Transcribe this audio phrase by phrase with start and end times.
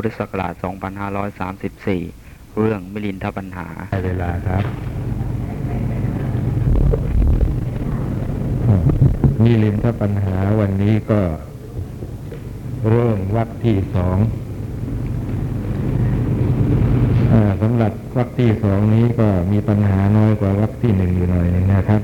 [0.00, 0.54] พุทธศักราช
[1.34, 4.62] 2534 เรื่องมิลินทปัญหาได้เวลาครับ
[9.44, 11.20] นี่ลินทปัญหาวันนี้ก็
[12.88, 14.18] เริ่มวักที่สอง
[17.32, 22.02] อสำหรับวักที่สองนี้ก็มีปัญหาน้อยกว่าวักที่หนึ่งอยู่หน่อยนึงนะครับ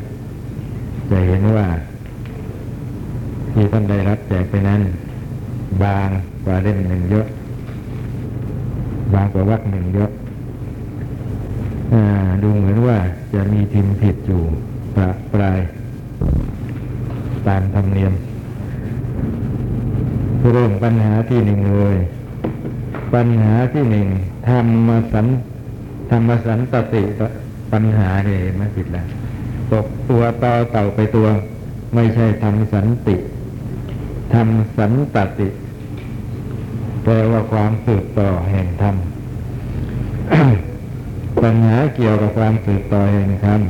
[1.10, 1.66] จะเห็นว่า
[3.52, 4.80] ที่ท่านได้รับแจกไปนั้น
[5.82, 6.08] บาง
[6.44, 7.28] กว่าเล่มหนึ่งเยอะ
[9.14, 10.10] บางกว่าวักหนึ่งเยอะ
[12.42, 12.98] ดูเหมือนว่า
[13.34, 14.42] จะมีพิมพ์ผิดอยู่
[14.96, 15.58] ประปลาย
[17.46, 18.12] ตามธรรมเนียม
[20.52, 21.96] เริ่มปัญหาที่หนึ่งเลย
[23.14, 24.08] ปัญหาที่หนึ่ง
[24.48, 25.26] ธรรมสัน
[26.10, 27.02] ธรรมสันตติ
[27.72, 29.06] ปัญหาเนี่ยไมันผิดแล้ว
[29.72, 31.26] ตกตัวต่อเต่าไปตัว
[31.94, 33.16] ไม่ใช่ธรรมสันติ
[34.34, 35.48] ธรรมสันตติ
[37.02, 38.96] แปลว่าความสืบต่อแห่งธรรม
[41.44, 43.60] ปัญหาเกี่ยวกับความสืบต่อแห่งธรรม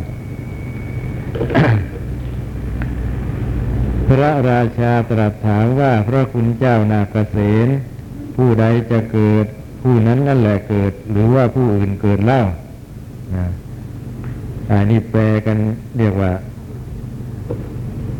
[4.09, 7.69] พระราชาตรัสถามว่าพระคุณเจ้านาเกษต
[8.37, 9.47] ผู้ใดจะเกิด
[9.83, 12.43] ผู้นั้นนั่นแหละเกิด หรือว่าผู้อื่นเกิดเล่า
[14.70, 15.57] อันนี้แปลกัน
[15.98, 16.33] เรียกว่า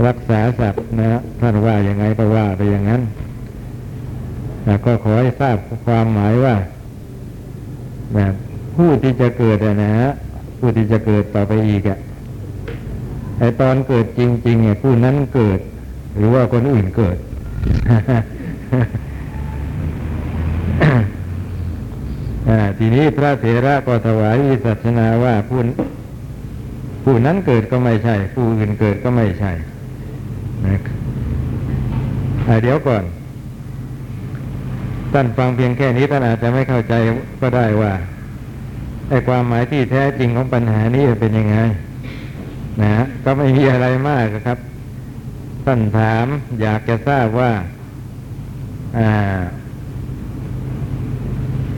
[0.07, 3.03] รักษาศัพท์นะท่านว่าอย่างไงก็ว่าไปอย่างนั้น
[4.65, 5.57] แต่ก็ขอให้ทราบ
[5.87, 6.55] ความหมายว่า
[8.15, 8.35] แบบ
[8.77, 10.09] ผู้ที่จะเกิดนะฮะ
[10.59, 11.99] ผู้ที่จะเกิดต่อไปอีกอะ
[13.39, 15.61] ไอตอนเกิดจริงๆเนี่ยผู้นั้นเกิด
[16.17, 17.17] หรือว่าคนอื่นเกิด
[22.49, 25.61] อ่าทีนี้พระเถระก็ถวายวิสัชนาว่าผู้
[27.05, 29.53] ผู้นั้นเกิดก็ไม่ใช่ ผู้อื่นเกิดก็ไม่ใช่
[30.67, 30.77] นะ
[32.49, 33.05] อ่าเดี๋ยวก่อน
[35.13, 36.95] ท่านฟังเพียงแค่นี้ท่านอาจจะไม่เข้าใจ
[37.41, 37.93] ก็ได้ว่า
[39.09, 41.57] ไอ้ความหมายที่แท้จริงของปัญหานี้เป็นยังไง
[42.81, 44.59] นะฮะก็ไม่มีอะไรมากครับ
[45.65, 46.27] ท่านถาม
[46.63, 47.53] อยากจะทราบว่า
[48.99, 49.11] อ่า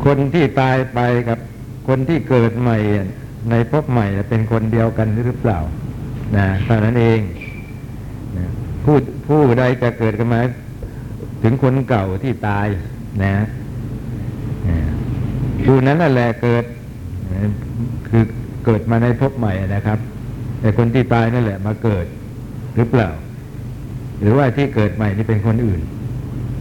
[0.04, 1.38] คนที่ตายไปกับ
[1.88, 2.78] คนที่เกิดใหม่
[3.50, 5.58] ในภพใหม่เป็นคนเดียวกันหรือเปล่า
[6.36, 7.20] นะเท่านั้นเอง
[8.36, 8.46] นะ
[8.84, 10.40] ผู้ผู้ใดจะเกิดกันมา
[11.42, 12.66] ถึงคนเก่าที่ตาย
[13.24, 13.36] นะ
[14.68, 14.78] อ่า
[15.64, 16.64] ผู้นั้นแหละเกิด
[18.08, 18.22] คือ
[18.64, 19.98] เกิดมาในภพใหม่นะครับ
[20.60, 22.06] แต่คนที่ตายนั่นแหละมาเกิด
[22.76, 23.08] หรือเปล่า
[24.20, 25.80] หรือว่าที่เกิดใหม่นี่เป็นคนอื่น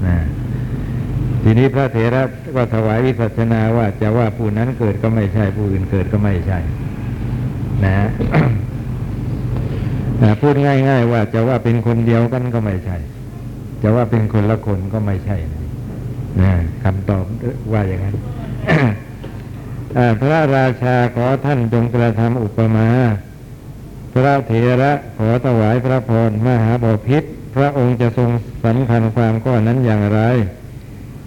[0.08, 0.18] นะ
[1.44, 2.24] ทีนี้พระเถระ
[2.56, 6.60] ก็ถวายวิสัชนาว่าจะว่าผู้นั้นเกิดก็ไม่ใช่ ผู้อื่นเกิดก็ไม่ใช่
[7.86, 7.94] นะ
[10.22, 12.98] นะพูดง่าย ๆ ว่าจะว่าเป็นคนเดียวกันก็ไม่ใช่
[13.84, 15.38] จะว่าเป็นคนละคนก็ไม่ใช่
[16.42, 16.52] นะ
[16.84, 17.24] คำตอบ
[17.74, 18.16] ว่าอย่างนั้น
[20.22, 22.88] พระราชาขอท่านจงกระทำอุปมา
[24.14, 24.52] พระเถ
[24.82, 27.24] ระขอถวายพระพรมหาบพิษ
[27.56, 28.30] พระองค์จะทรง
[28.66, 30.20] สำคัญความข้อนั้นอย่างไร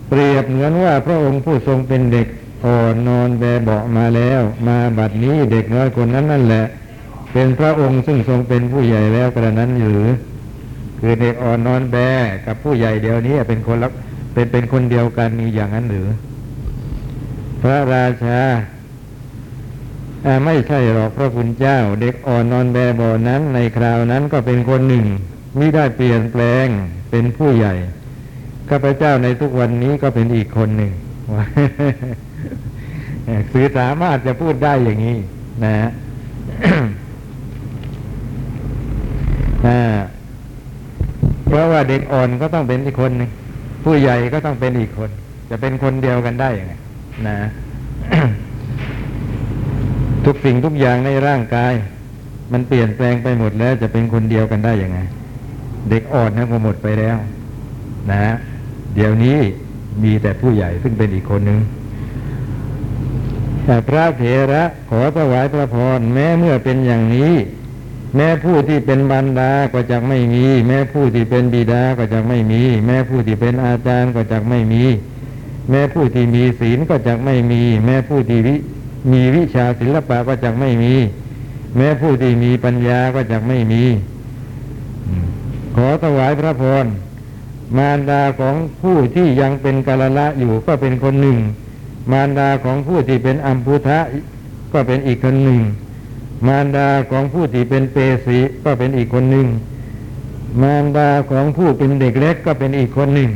[0.09, 2.27] เปรียบเหมือนว่าพระองค์ผู้ทรงเป็นเด็ก
[2.65, 6.65] อ่อนนอนแบเบาะมาแล้ว มาบัดนี้เด็กน้อยคนนั้นนั่นแหละ
[7.33, 10.07] เป็นพระองค์ซึ่งทรงเป็นผู้ใหญ่แล้วกระนั้นหรือ
[11.01, 11.97] คือเด็กอ่อนนอนแบ
[12.47, 13.89] กับผู้ใหญ่เดียวนี้เป็นคนละ
[14.34, 16.09] เป็นเป็นคนเดียวกันมีอย่างนั้นหรือ
[17.63, 18.41] พระราชา
[20.45, 25.07] ไม่ใช่หรอกพระคุณเจ้า เด็กอ่อนนอนแบเบอนั้น ในคราวนั้นก็เป็นคนหนึ่ง
[25.59, 26.67] มิได้เปลี่ยนแปลง
[27.11, 27.75] เป็นผู้ใหญ่
[28.69, 30.93] ข้าพเจ้าในทุกวันนี้ก็เป็นอีกคนหนึ่ง
[33.51, 35.17] คือสามารถจะพูดได้อย่างนี้
[35.65, 35.89] นะฮะ
[41.47, 43.31] เพราะว่าเด็กอ่อนก็ต้องเป็นอีกคนหนึ่ง
[43.85, 45.11] ผู้ใหญ่ก็ต้องเป็นอีกคน
[45.51, 46.75] จะเป็นคนเดียวกันได้ยังไง
[47.27, 47.39] นะ
[50.25, 51.73] ทุกสิ่งทุกอย่างในร่างกาย
[52.53, 54.99] มันเปลี่ยนแปลงไปหมดแล้ว จะเป็นคนเดียวกันได้ยังไง
[55.91, 57.17] เด็กอ่อนนะก็หมดไปแล้ว
[58.12, 58.34] นะ
[58.95, 59.39] เดี๋ยวนี้
[60.05, 61.61] มีแต่ผู้ใหญ่ซึ่งเป็นอีกคนหนึ่ง
[63.65, 64.22] แต่พระเถ
[64.53, 67.33] ระขอถวายพระพรแม้เมื่อเป็นอย่างนี้
[68.16, 74.84] แม้ผู้ที่เป็นบรรดาก็จะไม่มี แม้ผู้ที่เป็นบิดาก็จะไม่มี แม้ผู้ที่เป็นอาจารย์ก็จะไม่มี
[75.70, 78.54] แม้ผู้ที่มีศีลก็จะไม่มี แม้ผู้ที่วิ
[79.12, 80.94] มีวิชาศิลปะก็จะไม่มี
[81.76, 83.82] แม้ผู้ที่มีปัญญาก็จะไม่มี
[85.76, 86.86] ขอถวายพระพร
[87.76, 91.38] มารดาของผู้ที่ยังเป็นกาลละอยู่ก็เป็นคนหนึ่ง
[92.12, 93.98] มารดาของผู้ที่เป็นอัมพุทะ
[94.72, 95.60] ก็เป็นอีกคนหนึ่ง
[96.47, 99.47] มารดาของผู้ที่เป็นเปสีก็เป็นอีกคนหนึ่ง
[100.62, 103.30] มารดาของผู้เป็นเด็กเล็กก็เป็นอีกคนหนึ่ง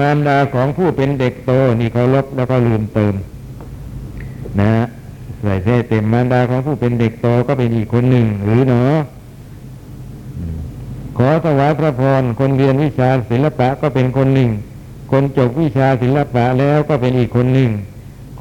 [0.00, 3.14] มารดาของผู้เป็นเด็กโตนี่เคารพแล้วก็ลืมเติม
[4.60, 4.84] นะฮะ
[5.42, 8.96] ใส่เสเต็มมารดาของผู้เป็นเด็กโตก็เป็นอีกคนหนึ่ง หรือเนาะ
[10.38, 10.58] อืม
[11.18, 14.50] ขอถวายพระพรคนเรียนวิชาศิลปะก็เป็นคนหนึ่ง
[15.12, 17.70] คนจบวิชาศิลปะแล้วก็เป็นอีกคนหนึ่ง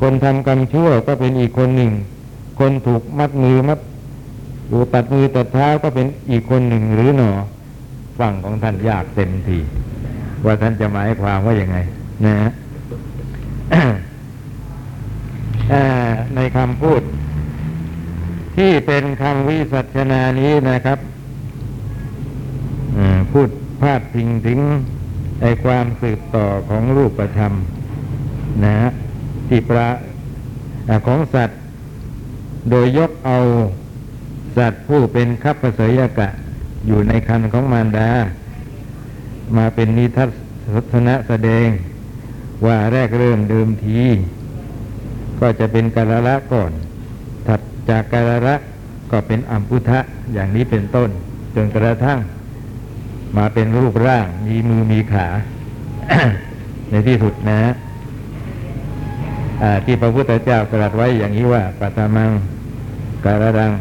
[0.02, 1.92] คนทำกรรมชั่วก็เป็นอีกคนหนึ่ง
[2.60, 3.80] คนถูกมัดมือมัด
[4.70, 7.32] ถูตัดมือตัดเท้าก็เป็นอีกคนหนึ่งหรือหนอ
[8.20, 9.58] ฝั่งของท่านยากเต็มที
[10.46, 11.78] ว่าท่านจะหมายความว่าอย่างไง
[12.26, 12.50] นะฮะ
[16.36, 17.02] ในคำพูด
[18.56, 21.00] ที่เป็นคำวิสัชนานี้นะครับ
[23.32, 23.50] พูด
[23.82, 24.60] พาดพิงถึง
[25.42, 27.54] ไอความสืบต่อของรูปธรรม
[28.66, 28.90] นะฮะ
[29.48, 29.88] ที่ประ
[31.08, 31.60] ของสัตว์
[32.70, 33.38] โดยยกเอา
[34.58, 36.30] สัตว์ผู้เป็นคัพเสยกะ
[36.88, 38.10] อยู่ในคันของมารดา
[39.58, 40.26] มาเป็นนิทั
[40.92, 41.68] ศนะแสดง
[42.66, 44.02] ว่าแรกเริ่มเดิมที
[45.40, 46.72] ก็จะเป็นกาละละก่อน
[47.48, 48.56] ถัดจากกาละละ
[49.12, 50.00] ก็เป็นอัมพุทะ
[50.34, 51.10] อย่างนี้เป็นต้น
[51.56, 52.20] จนกระทั่ง
[53.38, 55.28] มาเป็นรูปร่าง มีมือมีขา
[56.90, 57.60] ในที่สุดนะ
[59.86, 62.32] ที่พระพุทธเจ้าตรัสไว้อย่างนี้ว่าปัตมัง
[63.26, 63.72] การรัง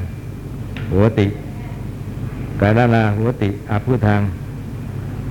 [0.90, 1.28] หัวติ
[2.61, 4.20] การลาหัวติอภุทาง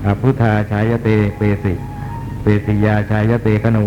[0.05, 1.73] อภุธาชายเตเปสิ
[2.41, 3.79] เปสิยาชายเตคโน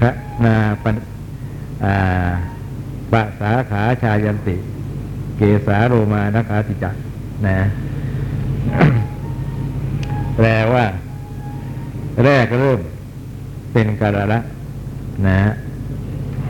[0.00, 0.10] คะ
[0.44, 1.96] นาปนา
[3.12, 4.56] ปะสาขาชายันติ
[5.36, 6.94] เกสาโรมานะขาติจัก
[7.46, 7.56] นะ
[10.36, 10.84] แปลว่า
[12.24, 12.80] แรกเริ่ม
[13.72, 14.40] เป็นกาละละ
[15.26, 15.52] นะฮะ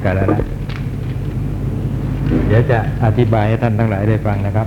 [0.05, 0.39] กาละละ
[2.49, 4.67] เดี๋ยวจะอธิบายให้ท่านทั้งหลายได้ฟังนะครับ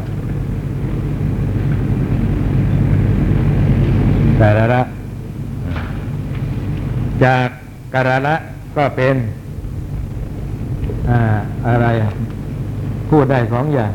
[4.42, 4.82] กาละละ
[7.24, 7.48] จาก
[7.94, 8.36] กาละละ
[8.78, 9.16] ก็เป็น
[11.10, 11.20] อ่า
[11.68, 12.12] อะไรอะ
[13.10, 13.92] พูดได้สองอย่าง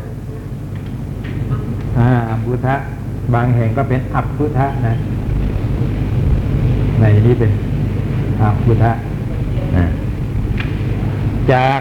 [1.99, 2.75] อ่าอัมพุทะ
[3.35, 4.95] บางแห่งก็เป็นอัปพุทะนะ
[7.01, 7.53] ในนี้เป็น
[8.43, 8.93] อัปพุทะ
[9.77, 9.87] นะ
[11.53, 11.81] จาก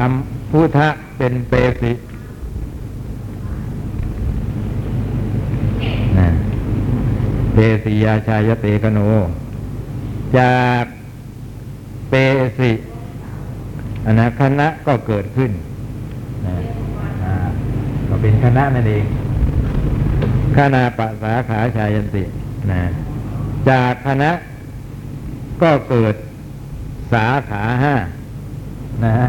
[0.00, 0.12] อัม
[0.50, 1.92] พุทะเป็นเปสิ
[6.18, 6.28] นะ
[7.54, 8.98] เปสิยาชายเตกโน
[10.38, 10.84] จาก
[12.10, 12.14] เป
[12.58, 12.70] สิ
[14.06, 15.50] อนาคณะก็เกิดขึ้น
[18.08, 19.04] ก็เป็นคณะนั่นเอง
[20.56, 22.24] คณะปะสาขาชายันติ
[22.70, 22.82] นะ
[23.70, 24.30] จากคณะ
[25.62, 26.14] ก็เกิด
[27.12, 27.94] สาขาห้า
[29.04, 29.28] นะฮะ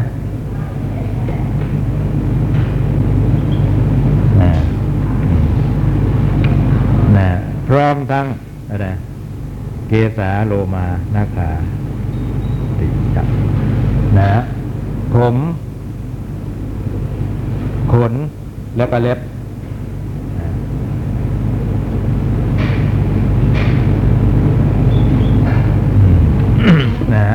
[4.40, 4.50] นะ
[7.16, 7.28] นะ
[7.68, 8.26] พร้อม ทั้ง
[8.70, 8.86] อะไร
[9.88, 11.50] เกสาโลมานาคา
[12.78, 12.86] ติ
[13.16, 13.26] จัก
[14.18, 14.30] นะ
[15.14, 15.36] ผม
[17.92, 18.12] ขน
[18.76, 19.18] แล้วก็เล็บ
[20.40, 20.48] นะ
[27.14, 27.34] นะฮะ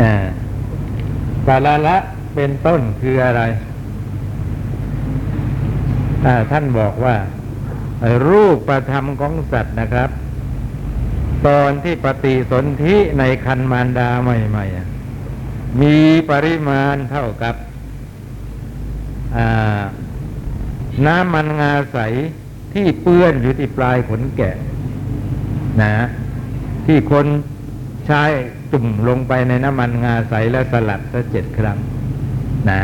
[0.00, 0.12] อ่า
[1.46, 1.96] กาลาละ
[2.34, 3.42] เป็นต้นคืออะไร
[6.24, 7.14] อ่าท่านบอกว่า
[8.28, 10.10] รูปประธรรมของสัตว์นะครับ
[11.46, 15.96] ตอนที่ปฏิสนธิในคันมารดาใหม่ๆมี
[16.30, 17.54] ปริมาณเท่ากับ
[21.06, 21.98] น้ำมันงาใส
[22.74, 24.56] ที่เปื้อนอยู่ที่ปลายขนแกะ
[25.82, 26.06] นะ
[26.86, 27.26] ที่คน
[28.06, 28.22] ใช้
[28.72, 31.78] จุ่มลงไปในน้ำมันงาใสแล้วสลัดสักเจ็ดครั้ง
[32.70, 32.80] นะ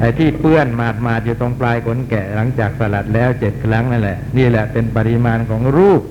[0.00, 6.02] ไอ้ที่เปื้อนมาดมาดอยู่ตรงปลายขนแกะหลังจากสลัดแล้วเจ็ดครั้งนั่นแหละ นี่แหละเป็นปริมาณของรูป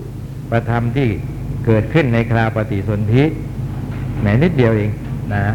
[0.52, 1.10] ประธรรมที่
[1.66, 3.24] เกิดขึ้นในคราปฏิสนธิ
[4.20, 4.92] แหมนิดเดียวเอง
[5.34, 5.46] นะ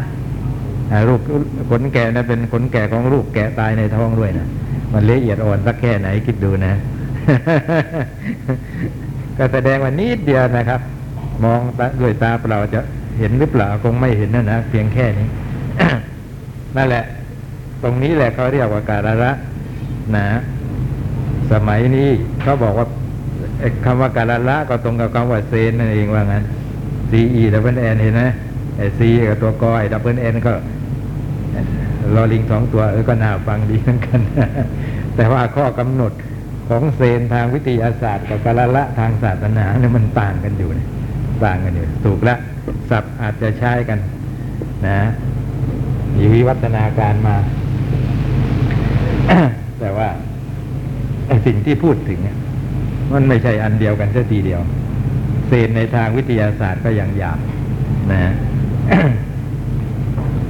[0.91, 1.21] อ่ารูป
[1.69, 4.47] ขนแกะนะเป็นขนแกะของรูปแกะตายในท้องด้วยนะ
[4.93, 6.73] มันละเอียดอ่อนสักแค่ไหนคิดดูนะ
[9.37, 10.81] ก็แสดงว่านิดเดียวนะครับ
[11.43, 11.59] มอง
[12.01, 12.79] ด้วยตาเปล่าจะ
[13.19, 15.27] เห็นหรือเปล่าคงไม่เห็นนะนะเพียงแค่นี้
[16.77, 17.03] นั่นแหละ
[17.83, 19.31] ตรงนี้แหละเขาเรียกว่าการละ
[20.15, 20.27] นะ
[21.51, 22.09] สมัยนี้
[22.41, 22.87] เขาบอกว่า
[23.85, 26.43] คำว่ากลละก็ตรงกับคำว่าเซนนั่นเองว่างั้น
[27.11, 28.23] C E double L เห็นไหม
[28.77, 30.53] ไอ้ C กับตัวกอไอดับเบิล N ก็
[32.15, 34.19] ลอลิงสองตัวเออก็น่าฟังดีเหมือนกัน
[35.15, 36.11] แต่ว่าข้อกำหนด
[36.69, 40.87] ของเซนทางวิทยาศาสตร์กับกาละละทางศาสนาเนี่ยมันต่างกันอยู่นี่ย
[41.45, 42.35] ต่างกันอยู่ถูกละ
[42.89, 43.99] ศัพท์อาจจะใช้กัน
[44.87, 44.99] นะ
[46.15, 47.35] มีวิวัฒนาการมา
[49.79, 50.09] แต่ว่า
[51.27, 52.37] ไอ้สิ่งที่พูดถึงเนี่ย
[53.13, 54.61] มันไม่ใช่อันเดียวกันสักทีเดียว
[55.47, 57.39] เศษในทางวิทยาศาสตร์ก็ยังหยาบ
[58.11, 58.33] นะ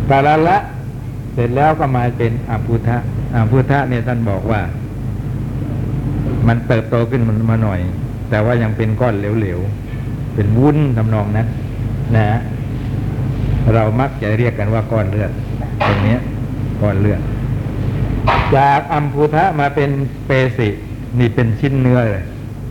[0.10, 0.58] กาลละ
[1.34, 2.98] เสร็จแล้วก็มาเป็นอภุทะ
[3.36, 4.62] อภุทะเนี่ยท่านบอกว่า
[6.48, 7.80] มันเติบโตขึ้นมันมาหน่อย
[8.30, 11.48] แต่ว่ายังเป็นก้อนเหลวๆ เป็นวุ้นทำนองนั้น
[12.16, 12.40] นะฮะ
[13.74, 15.32] เรามักจะเรียกกันว่าก้อนเลือด
[15.86, 16.18] ตรงนี้
[16.82, 17.22] ก้อนเลือด
[18.56, 19.90] จากอัมพุทะมาเป็น
[20.28, 20.70] เปสิ
[21.20, 22.26] นี่เป็นชิ้นเนื้อเลย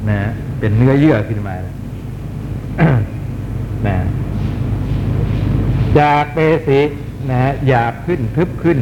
[0.09, 1.75] นะฮะเป็นเนื้อเยื่อขึ้นมาเลย
[3.87, 3.97] นะ
[5.99, 6.81] จากเปสิ
[7.31, 8.79] นะหยาบขึ้นทึบขึ้น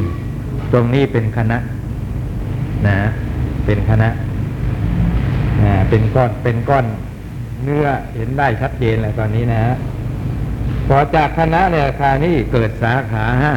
[0.73, 1.57] ตรงนี้เป็นคณะ
[2.87, 2.97] นะ
[3.65, 4.09] เป็นคณะ
[5.61, 6.85] นะเป็นก้อนเป็นก้อน
[7.63, 9.73] เนื้อเห็นได้ชัดเจนแล้วตอนนี้นะฮะ
[10.87, 13.53] พอจากคณะเนี่ยคานี้เกิดสาขาห้า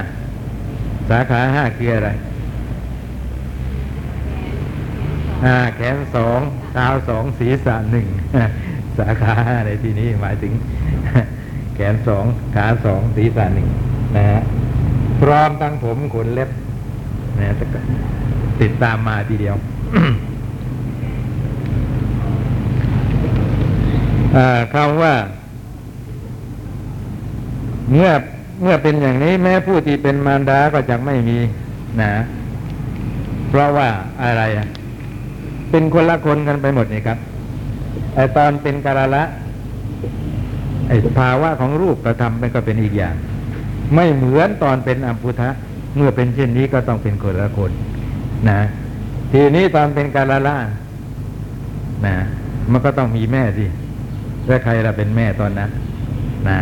[1.11, 2.21] สาขาห้าคืออะไร อ่า
[5.77, 6.41] แขนสอง
[6.73, 8.07] เท้าสองศีรษะหนึ่ง
[8.99, 9.35] สาขา
[9.67, 10.53] ในที่นี้หมายถึง
[11.75, 13.69] แขนสองขาสองศีรษะหนึ่ง
[14.17, 14.41] นะฮะ
[15.21, 16.51] พร้อมทั้งผมขนเล็บ
[17.39, 17.55] นะฮะ
[18.61, 19.57] ติดตามมาทีเดียว
[24.37, 25.15] อ่าคำว่า
[27.95, 28.13] เมื่อ
[28.63, 31.39] เมื่อเป็นอย่างนี้แม้ผู้ที่เป็นมารดาก็จะไม่มี
[32.03, 32.13] นะ
[33.49, 33.89] เพราะว่า
[34.23, 34.67] อะไรอะ
[35.73, 37.19] เป็นคนละคนกันไปหมดนี่ครับ
[38.15, 39.23] ไอตอนเป็นกาลละ
[40.89, 43.15] ไอภาวะของรูปประธรรมมันก็เป็นอีกอย่าง
[43.95, 45.49] ไม่เหมือนตอนเป็นอัมพุทะ
[45.97, 47.71] เมื่อเป็นเช่นนี้ก็ต้องเป็นคนละคน
[48.51, 48.61] นะ
[49.33, 50.57] ทีนี้ตอนเป็นกาลละ
[52.07, 52.17] นะ
[52.71, 53.67] มันก็ต้องมีแม่สิ
[54.47, 55.71] แล้วใครล่ะเป็นแม่ตอนนั้น
[56.49, 56.61] นะ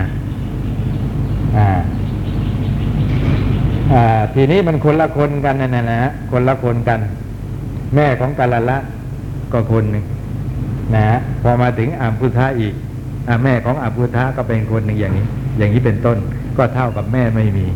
[1.56, 1.68] อ่า
[3.92, 7.00] อ่าทีนี้มันคนละคนกันนะนะฮะคนละคนกัน
[7.94, 8.76] แม่ของกาลละ
[9.52, 10.04] ก็คนหนึ่ง
[10.94, 12.74] นะฮะพอมาถึงอัมพุทธะอีก
[13.28, 15.24] อแม่ของอัมพุทธะก็เป็นคนหนึ่งอย่างนี้
[15.58, 16.18] อย่างนี้เป็นต้น
[16.58, 17.66] ก็เท่ากับแม่ไม่มี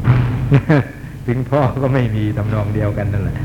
[1.26, 3.36] ถึงพ่อก็ไม่มีทำนองเดียวกันนั่นแหละ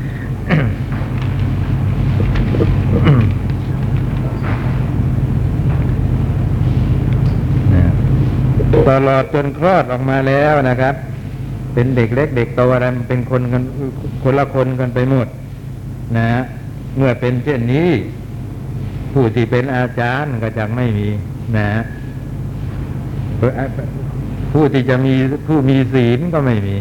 [7.74, 7.84] นะ
[8.88, 10.94] ตลอดจนคลอดออกมาแล้วนะครับ
[11.74, 13.62] เป็นเด็กเล็กเด็กโตอะไรมันเป็นคนกัน
[14.22, 15.28] คนละคนกันไปหมด
[16.16, 16.42] นะฮะ
[16.96, 17.88] เมื่อเป็นเช่นนี้
[19.12, 21.08] ผู้ที่เป็นอาจารย์ก็จะไม่มี
[21.56, 21.82] นะฮะ
[24.52, 25.14] ผู้ที่จะมี
[25.46, 26.76] ผู้มีศีลก็ไม่มี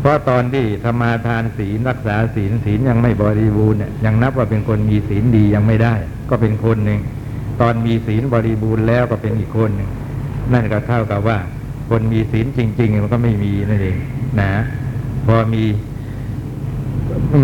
[0.00, 5.94] เพราะตอนที่สมาทานศีลรักษาศีลศีลยังไม่บริบูรณ์เนี่ยยังนับว่าเป็นคนมีศีลดียังไม่ได้
[6.30, 7.00] ก็เป็นคนหนึ่ง
[7.60, 9.90] ตอนมีศีลบริบูรณ์แล้วก็เป็นอีกคนหนึ่ง
[10.52, 11.38] นั่นก็เท่ากับว่า
[11.90, 13.96] คนมีศีลจริง ๆ มันก็ไม่มีนั่นเอง
[14.40, 14.52] นะ
[15.26, 15.64] พอมี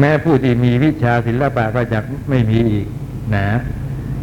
[0.00, 1.98] แม้ผู้ที่มีวิชาศิลปะก็จะ
[2.30, 2.86] ไม่มีอีก
[3.36, 3.46] นะ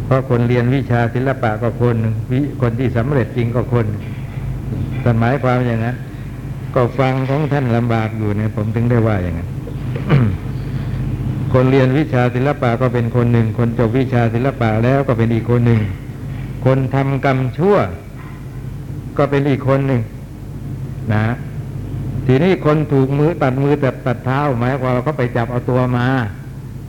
[0.06, 3.86] เพราะคนเรียนวิชาศิลปะก็คนหนึ่งวิคนที่สำเร็จจริงก็คน
[5.04, 5.96] สหมายความอย่างนั้น
[6.74, 9.48] ก็ฟังของท่านลำบากอยู่เนี่ยผมถึงได้ว่าอย่างนั้น
[11.52, 15.80] คนเรียนวิชาศิลปะก็เป็นคนหนึ่ง คนจบวิชาศิลปะแล้วก็เป็นอีกคนหนึ่ง
[16.64, 17.76] คนทำกรรมชั่ว
[19.18, 20.00] ก็เป็นอีกคนหนึ่ง
[21.12, 21.26] นะ
[22.26, 26.06] ทีนี้คนถูกมือตัดมือตัดตัดเท้าหมายความว่าเขาไปจับเอาตัวมา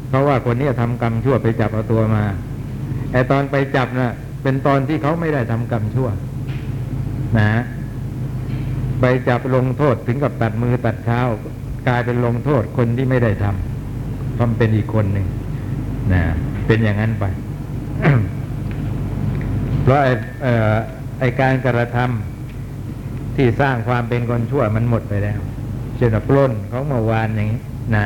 [0.09, 2.23] เพราะว่าคนนี้ทำกรรมชั่วไปจับเอาตัวมา
[3.11, 4.13] ไอตอนไปจับนะ่ะ
[4.43, 6.09] เป็นตอนที่เขาไม่ได้ทำกรรมชั่ว
[7.39, 7.49] นะ
[9.01, 11.21] ไปจับลงโทษถึงกับตัดมือตัดเท้า
[11.87, 15.27] กลายเป็นลงโทษคนที่ไม่ได้ทำเพรามเป็นอีกคนหนึ่ง
[16.13, 16.21] นะ
[16.67, 17.25] เป็นอย่างนั้นไป
[19.83, 20.09] เพราะไอ
[20.45, 20.47] อ
[21.19, 25.39] ไอการกระทำที่สร้างความเป็นคนชั่วมันหมดไปแล้ว
[25.97, 27.61] เช่นว่าปล้นของเมื่อวานอย่างนี้
[27.95, 28.05] นะ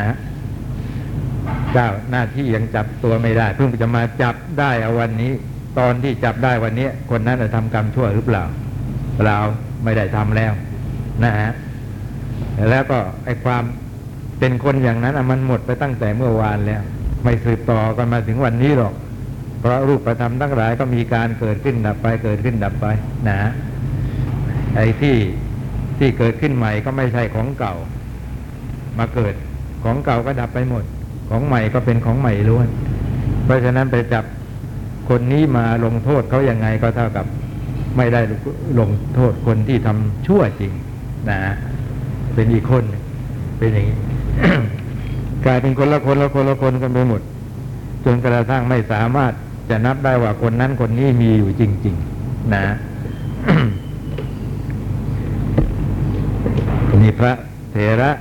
[1.74, 5.32] เจ้าหน้าที่ยังจับตัวไม่ได้ เพิ่งจะมาจับได้เอาวันนี้
[5.80, 8.44] ตอนที่จับได้วันนี้ คนนั้นจะทำกรรมชั่วหรือเปล่า
[9.26, 9.38] เรา
[9.84, 10.52] ไม่ได้ทำแล้ว
[11.24, 11.52] นะฮะ
[12.70, 13.64] แล้วก็ไอ้ความ
[14.40, 16.82] เป็นคนอย่างนั้นมันหมดไปตั้งแต่เมื่อวานแล้ว
[17.24, 18.94] ไม่สืบต่อกันมาถึงวันนี้หรอก
[19.60, 22.86] เพราะรูปประธรรมทั้งหลายก็มีการเกิดขึ้นดับไป เกิดขึ้นดับไป
[23.30, 23.40] นะ
[24.76, 25.18] ไอ้ที่
[26.00, 27.76] ที่เกิดขึ้นใหม่ก็ไม่ใช่ของเก่า
[29.00, 29.34] มาเกิด
[29.84, 30.84] ของเก่าก็ดับไปหมด
[31.32, 32.68] ของใหม่ก็เป็นของใหม่ล้วน
[33.46, 34.24] เพราะฉะนั้นไปจับ
[35.10, 37.26] คนนี้มาลงโทษเขายังไงก็เท่ากับ
[37.98, 38.22] ไม่ได้
[38.80, 40.72] ลงโทษคนที่ทำชั่วจริง
[41.30, 41.40] นะ
[42.34, 42.84] เป็นอีกคน
[43.58, 43.98] เป็นอย่างนี้
[45.46, 47.22] กลายเป็นคนละคนละคนละคนกันไปหมด
[48.06, 49.32] จนกระทั่งไม่สามารถ
[49.70, 52.66] จะนับได้ว่าคนนั้นคนนี้มีอยู่จริง ๆ นะ
[57.04, 57.34] นี่พระ
[57.72, 58.12] เถระ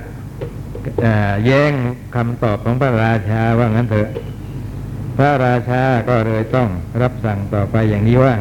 [1.45, 1.71] แย้ง
[2.15, 4.09] คำตอบของพระราชาว่างั้นเถอะ
[5.17, 6.69] พระราชาก็เลยต้อง
[7.01, 8.33] รับสั่งต่อไปอย่างนี้ว่า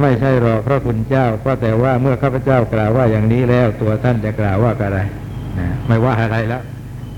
[0.00, 5.00] ไม่ใช่หรอกพระคุณเจ้าก็แต่ว่าเมื่อข้าพเจ้ากล่าวว่าอย่างนี้แล้วตัวท่านจะกล่าวว่าอะไร
[5.58, 6.62] นะไม่ว่าอะไรแล้ว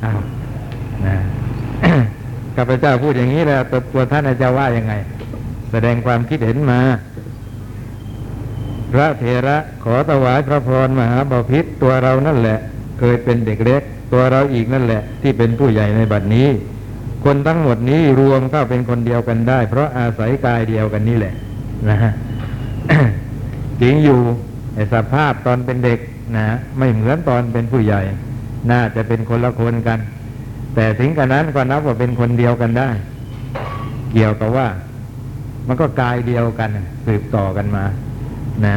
[0.05, 0.21] อ้าว
[1.07, 1.17] นะ
[2.57, 4.95] ข้าพเจ้าพูดอย่างนี้แล้วตัวตัวท่านจะว่ายังไง
[5.71, 6.81] แสดงความคิดเห็นมา
[8.93, 12.59] พระเถระขอถวายพระพรมหาบพิษตัวเรานั่นแหละ
[12.99, 16.49] เคยเป็นเด็กเล็ก ตัวเราอีกนั่นแหละ ที่เป็นผู้ใหญ่ในบัดนี้
[17.25, 21.35] คนทั้งหมดนี้รวมเข้าเป็นคนเดียวกันได้ เพราะอาศัยกายเดียวกันนี่แหละ
[21.89, 22.13] นะฮะ
[23.83, 24.21] จริงอยู่
[24.75, 25.99] ไอ้สภาพตอนเป็นเด็ก
[26.37, 26.45] นะ
[26.79, 28.01] ไม่เหมือนตอนเป็นผู้ใหญ่
[28.71, 29.99] น่าจะเป็นคนละคนกัน
[30.75, 32.91] แต่ถึงกันนั้นก็นับว่าเป็นคนเดียวกันได้
[34.13, 34.69] เกี่ยวกับว่า
[35.67, 36.71] มันก็กายเดียวกัน
[37.07, 37.85] สืบต่อกันมา
[38.67, 38.77] นะ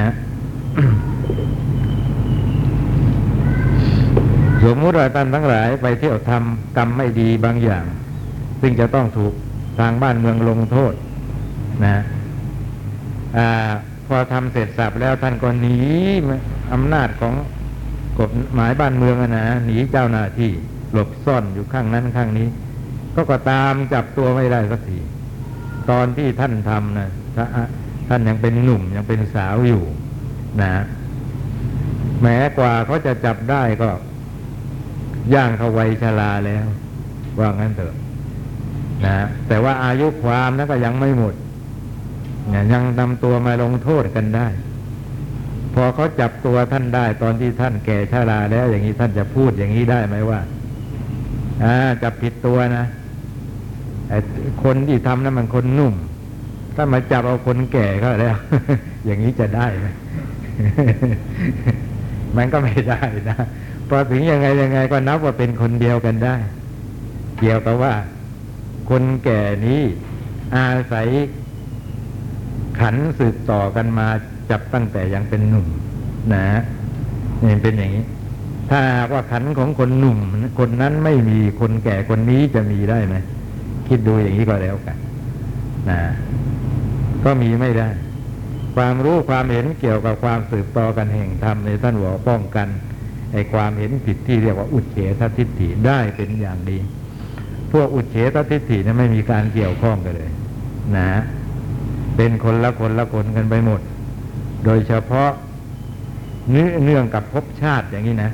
[4.66, 7.86] สมมุติว่าท่านทั้งหลายไปเที่ยวทำกรรมไม่ดีบางอย่าง
[8.62, 9.34] ซึ่งจะต้องถูก
[9.80, 10.94] ทางบ้านเมืองลงโทษ
[11.86, 11.98] นะ
[13.38, 13.40] อ
[14.08, 15.78] พอทำเสร็จสับแล้วท่านก็หนี
[16.74, 17.34] อำนาจของ
[18.20, 20.52] กฎหมายบ้านเมืองนะหนีเจ้าหน้าที่
[20.94, 22.48] หลบซ่อนอยู่ข้างนั้นข้างนี้
[23.16, 25.00] ก็ก็ตามจับตัวไม่ได้สักที
[25.90, 27.10] ตอนที่ท่านทำนะ
[28.10, 29.84] ท่านยังเป็นหนุ่มยังเป็นสาวอยู่
[30.62, 30.84] นะ
[32.22, 33.90] แม้กว่าเขาจะจับได้ก็
[35.34, 36.66] ย่างเขาวัยชราแล้ว
[37.40, 37.94] ว่างั้นเถอะ
[39.06, 39.16] นะ
[39.48, 41.34] แต่ว่าอายุความนั้นก็ยังไม่หมด
[42.50, 44.48] เนี่ยยังนำตัวมาลงโทษกันได้
[45.74, 50.40] พอเขาจับตัวท่านได้ตอนที่ท่านแก่ชราแล้ว อย่างนี้ท่านจะพูดอย่างนี้ได้ไหมว่า
[51.64, 52.86] อ่าจับผิดตัวนะ
[54.10, 54.18] ไอ้
[54.64, 55.94] คนที่ทำนั้นมันคนนุ่ม
[56.76, 58.36] ถ้ามาจับเอาคนแก่ก็แล้ว
[59.06, 59.88] อย่างนี้จะได้ไหม
[62.38, 63.38] มันก็ไม่ได้นะ
[63.96, 66.36] อถึงยังไงยังไงก็นับว่าเป็นคนเดียวกันได้
[67.40, 67.94] เกี่ยวกับว่า
[68.90, 69.82] คนแก่นี้
[70.56, 71.08] อาศัย
[72.80, 74.08] ขันสืบต่อกันมา
[74.52, 75.68] จับตั้งแต่ยังเป็นหนุ่ม
[76.34, 76.46] นะ
[77.44, 78.06] นี่เป็นอย่างนี้
[78.70, 78.82] ถ้า
[79.14, 80.20] ว่าขันของคนหนุ่ม
[80.60, 83.16] คนนั้นไม่มีคนแก่คนนี้จะมีได้ไหม
[83.88, 84.98] คิดดูอย่างนี้ก็แล้วกัน
[85.90, 86.02] นะ
[87.24, 87.90] ก็มีไม่ได้
[88.76, 92.68] ความรู้ความเห็นเกี่ยวกับความสืบต่อกันแห่งธรรมในท่านบอกป้องกัน
[93.34, 96.78] ไอ้ความเห็นผิดที่เรียกว่าอุเฉททิฏฐิได้เป็นอย่างดี
[97.72, 100.32] พวกอุเฉททิฏฐินั้นไม่มีการเกี่ยวข้องกันเลย
[100.98, 101.10] นะ
[102.16, 103.82] เป็นคนละคนละคนกันไปหมด
[104.66, 105.32] โดยเฉพาะ
[106.84, 108.32] เนื่องกับภพชาติอย่างนี้นะ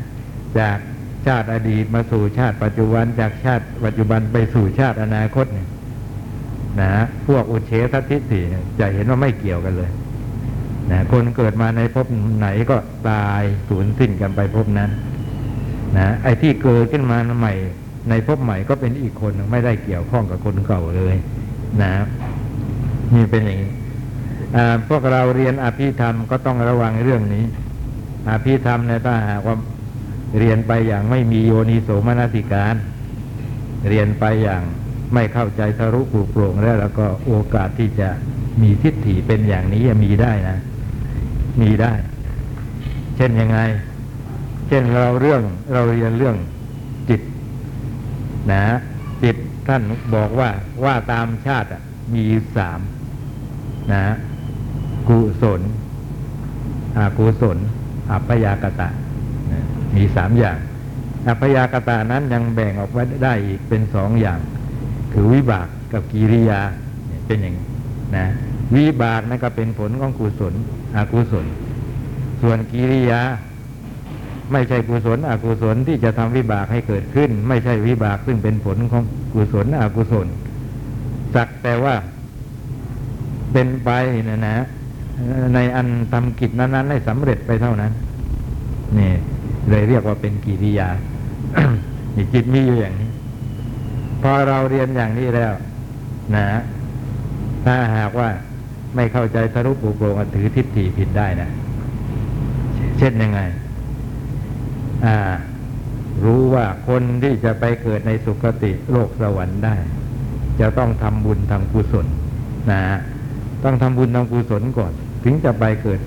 [0.59, 0.77] จาก
[1.25, 5.67] ชาติอดีตมาสู่ชาติปัจจุบันจากชาติปัจจุบันไปสู่ชาติอนาคตเนี่ย
[6.81, 6.91] นะ
[7.27, 8.41] พวกอุเฉททิฏฐิ
[8.79, 9.89] จะเห็นว่าไม่เกี่ยวกันเลย
[10.91, 12.07] นะคนเกิดมาในภพ
[12.39, 12.77] ไหนก็
[13.09, 14.91] ตายสูญสิ้นกันไปภพนั้น
[15.97, 17.53] นะไอ้ที่เกิดขึ้นมาใหม่
[18.09, 21.15] ในภพใหม่ก็เป็นอีกคนไม่ได้เกี่ยวข้องกับคนเก่าเลย
[21.83, 21.93] นะ
[23.15, 23.71] นี่เป็นอย่างนี้
[24.89, 27.45] พวกเราเรียนอภิธรรมก็ต้องระวังเรื่องนี้
[28.29, 29.55] อภิธรรมเนี่ยถ้าหากว่า
[30.39, 32.75] เรียนไปอย่างไม่มีโยนิโสมนสิการ
[33.89, 34.63] เรียนไปอย่าง
[35.13, 38.09] ไม่เข้าใจทะลุปลุกโปร่งแล้วแล้วก็โอกาสที่จะ
[38.61, 40.57] มีทิฏฐิเป็นอย่างนี้มีได้นะ
[41.61, 41.93] มีได้
[43.15, 43.59] เช่นยังไง
[44.67, 45.41] เช่นเราเรื่อง
[45.73, 46.35] เราเรียนเรื่อง
[47.09, 47.21] จิต
[48.51, 48.63] นะ
[49.23, 49.35] จิต
[49.67, 49.81] ท่าน
[50.15, 50.49] บอกว่า
[50.83, 51.67] ว่าตามชาติ
[52.13, 52.25] มี
[52.57, 52.79] สาม
[53.93, 54.03] นะ
[55.07, 55.61] กุศล
[56.97, 57.57] อากุศล
[58.11, 58.89] อัพยากตะ
[59.51, 59.61] นะ
[59.95, 60.57] มีสามอย่าง
[61.27, 64.39] อัพยากตะนั้นยังแบ่งออกไว้ได้อีกเป็นสองอย่าง
[65.11, 66.61] คือวิบากกับกิริยา
[67.25, 67.55] เป็นอย่าง
[68.17, 68.25] นะ
[68.75, 70.53] วิบากนั่นก็เป็นผลของกุศล
[70.97, 71.45] อกุศล
[72.41, 73.21] ส่วนกิริยา
[74.51, 80.27] ไม่ใช่กุศล อกุศลที่จะทำวิบากให้เกิดขึ้น ไม่ใช่วิบากซึ่งเป็นผลของกุศล อกุศล
[81.35, 81.95] สักแต่ว่า
[83.51, 83.89] เป็นไป
[84.29, 84.65] นะนะ
[85.53, 87.91] ในอันทำกิจนั้นๆให้สำเร็จไปเท่านั้น
[88.99, 89.11] นี่
[89.69, 90.89] เลยเรียกว่าเป็นกิริยา
[92.15, 93.09] นี่จิตมีอยู่อย่างนี้
[94.21, 95.53] พอเราเรียนอย่างนี้แล้ว
[96.35, 96.45] นะ
[97.65, 98.29] ถ้าหากว่า
[98.95, 101.49] ไม่เข้าใจสรุปุโปรงถือทิฏฐิผิดได้นะ
[102.97, 103.39] เช่นยังไง
[105.05, 105.17] อ่า
[106.23, 109.75] รู้ว่าคนที่จะไปเกิดในสุคติโลกสวรรค์ได้
[110.59, 112.07] จะต้องทำบุญทำกุศล
[112.71, 112.81] นะ
[113.63, 115.99] ต้องทำบุญทำกุศลก่อน ถึงจะไปเกิด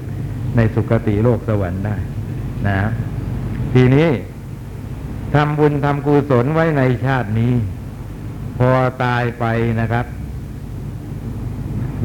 [0.56, 1.96] ในสุคติโลกสวรรค์ได้
[2.66, 2.76] นะ
[3.74, 4.08] ทีนี้
[5.34, 7.52] ทำบุญทำกุศลไว้ในชาตินี้
[8.58, 8.70] พอ
[9.04, 9.44] ตายไป
[9.80, 10.06] นะครับ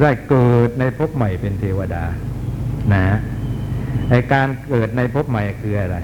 [0.02, 2.04] ได้เกิดในภพใหม่เป็นเทวดา
[2.94, 3.06] นะ
[4.10, 5.98] ไอการเกิดในภพใหม่คืออะไร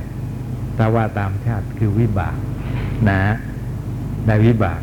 [0.78, 2.38] ถ้าว่าตามชาติคือวิบาก
[3.10, 3.22] นะ
[4.28, 4.82] ได้วิบาก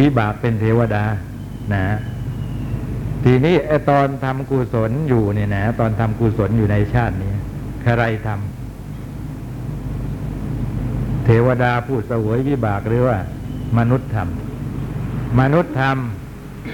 [0.00, 1.04] วิบากเป็นเทวดา
[1.74, 1.84] นะ
[3.24, 7.32] ทีนี้ไอตอนทำกุศลอยู่เนี่ยนะ ตอนทำกุศลอยู่ในชาตินี้
[7.82, 8.38] ใครทำ
[11.24, 13.18] เทวดาผู้เสวยวิบากหรือว่า
[13.78, 15.92] มนุษย์ทำมนุษย์ทำ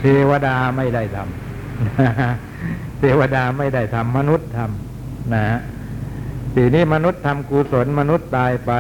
[0.01, 5.61] เทวดาไม่ได้ทำเทวดาไม่ได้ทำมนุษย์ทำนะฮะ
[6.55, 8.73] ทีนี้มนุษย์ทำกุศลมนุษย์ตายไป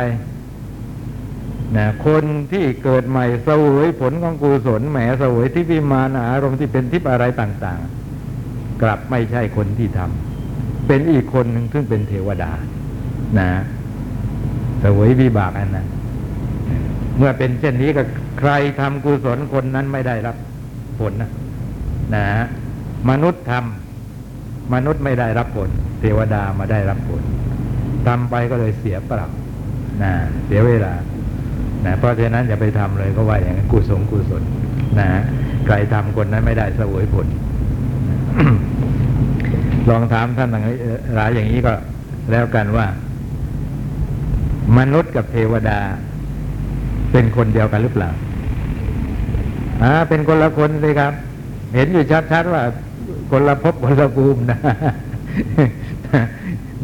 [1.76, 12.52] นะคนที่เกิดใหม่เสวยผลของกุศลแหมเสวยที่วิมานอารมณ์ที่เป็นทิพย์อะไรต่างๆ กลับไม่ใช่คนที่ทำเป็นอีกคนหนึ่งซึ่งเป็นเทวดา
[13.38, 13.50] นะ
[14.80, 15.86] เสวยวิบากอันนั้น
[17.18, 18.02] เมื่อเป็นเช่นนี้ก็
[18.38, 18.50] ใคร
[18.80, 20.36] ทำกุศลคนนั้นไม่ได้รับ
[21.00, 21.30] ผลนะ
[22.14, 22.44] นะฮะ
[23.10, 25.68] มนุษย์ทำมนุษย์ไม่ได้รับผล
[26.00, 27.22] เทวดามาได้รับผล
[28.06, 29.26] ทำไปก็เลยเสียเปล่า
[30.02, 30.12] นะ
[30.46, 30.94] เสียเวลา
[31.84, 34.42] นะเพราะฉะนั้นอย่าไปทำเลยก็ว่าอย่างนั้นกุศลกุศล
[34.98, 35.22] นะฮะ
[35.66, 37.26] ใครทำคนนั้นไม่ได้สวยผล
[39.90, 40.48] ลองถามท่าน
[41.16, 41.72] หลายอย่างนี้ก็
[42.30, 42.86] แล้วกันว่า
[44.78, 45.78] มนุษย์กับเทวดา
[47.12, 48.10] เป็นคนเดียวกันหรือเปล่า
[49.82, 51.12] อ่าเป็นคนละคนเลยครับ
[51.74, 52.62] เห็นอยู่ชัดๆว่า
[53.30, 54.58] คนละภพคนละภูมินะ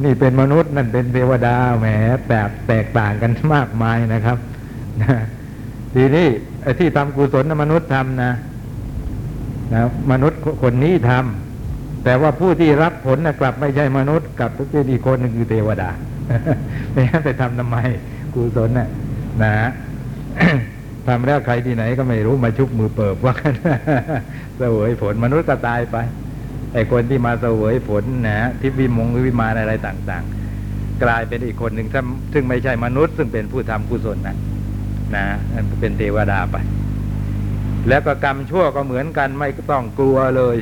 [0.05, 1.87] นี่เป็นมนุษย์นั่นเป็นเทวดาแหม
[2.29, 4.39] แบบแตกต่างกันมากมายนะครับ
[5.95, 6.27] ทีนี้
[6.79, 8.33] ที่ทำกุศลมนุษย์ทำนะ
[9.73, 15.91] นะ มนุษย์คนนี้ทำแต่ว่าผู้ที่รับผลนะกลับไม่ใช่มนุษย์กลับเป็นอีกคนหนึ่งคือเทวดา
[16.91, 17.77] ไม่งั้นไปทำทำไม
[18.35, 18.89] กุศลน่ะ
[19.43, 19.55] นะ
[21.09, 23.55] ทำแล้วใครที่ไหนก็ไม่รู้มาชุบมือเปิบว่ากัน
[24.59, 25.97] เสวยผลมนุษย์ก็ตายไป
[26.75, 30.25] ไอ้คนที่มาเสวยผลนะทิพย์วิมงวิมานอะไรต่าง
[30.63, 31.89] ๆ กลายเป็นอีกคนหนึ่ง
[32.33, 34.37] ซึ่งไม่ใช่มนุษย์ ซึ่งเป็นผู้ทำกุศลนะ
[35.15, 35.25] นะ
[35.81, 36.57] เป็นเทวดาไป
[37.89, 40.57] แล้วก็กรรมชั่วก็เหมือนกันไม่ต้องกลัวเลย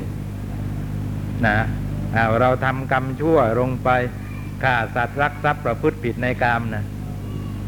[1.47, 1.59] นะ
[2.41, 3.89] เราทำกรรมชั่วลงไป
[4.63, 6.85] ฆ่าสัตว์รักทรัพย์ประพฤติผิดในกรรมนะ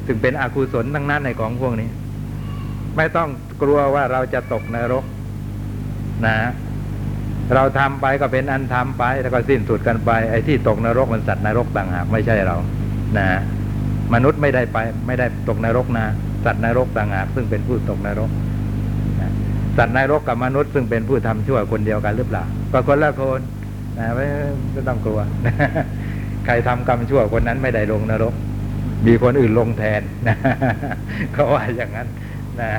[0.06, 1.88] ถึงเป็นอกุศลทั้งนั้นในของพวกนี้
[2.96, 3.28] ไม่ต้อง
[3.62, 5.04] กลัวว่าเราจะตกนรก
[6.26, 6.38] นะ
[7.54, 12.56] เราทำไปก็เป็นอันทำไป แล้วก็สิ้นสุดกันไป ไอ้ที่ตกนรกมันสัตว์นรกต่างหากไม่ใช่เรา
[13.18, 13.26] นะ
[14.14, 16.06] มนุษย์ไม่ได้ไป ไม่ได้ตกนรกนะ
[16.44, 18.30] สัตว์นรกต่างหากซึ่งเป็นผู้ตกนรก
[19.20, 19.30] นะ
[19.78, 23.40] สัตว์นรกกับมนุษย์ซึ่งเป็นผู้ทำชั่วคนเดียวกันหรือเปล่าก็คนละคน
[23.98, 24.26] นะไม่
[24.72, 25.20] ไม่ต้องกลัว
[26.44, 28.34] ใครทำกรรมชั่วคนนั้นไม่ได้ลงนรก
[29.06, 30.36] มีคนอื่นลงแทนนะ
[31.32, 32.08] เขาว่าอย่างนั้น
[32.60, 32.72] นะ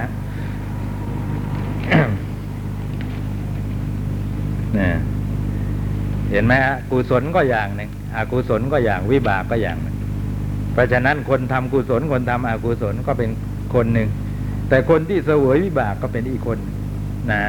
[4.78, 4.90] นะ
[6.32, 9.96] เห็นไหมฮะกุศลก็อย่างหนึ่งอกุศลก็อย่างวิบากก็อย่างหนึ่ง
[10.74, 13.30] เพราะฉะนั้นคนทำกุศลคนทำอกุศลก็เป็น
[13.74, 14.10] คนหนึ่ง
[14.70, 16.60] แต่คนที่เสวยวิบากก็เป็นอีกคน
[17.32, 17.42] นะ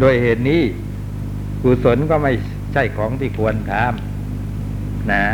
[0.00, 0.60] โดยเหตุนี้
[1.62, 2.32] กุศลก็ไม่
[2.72, 5.24] ใช่ของที่ควรทำนะ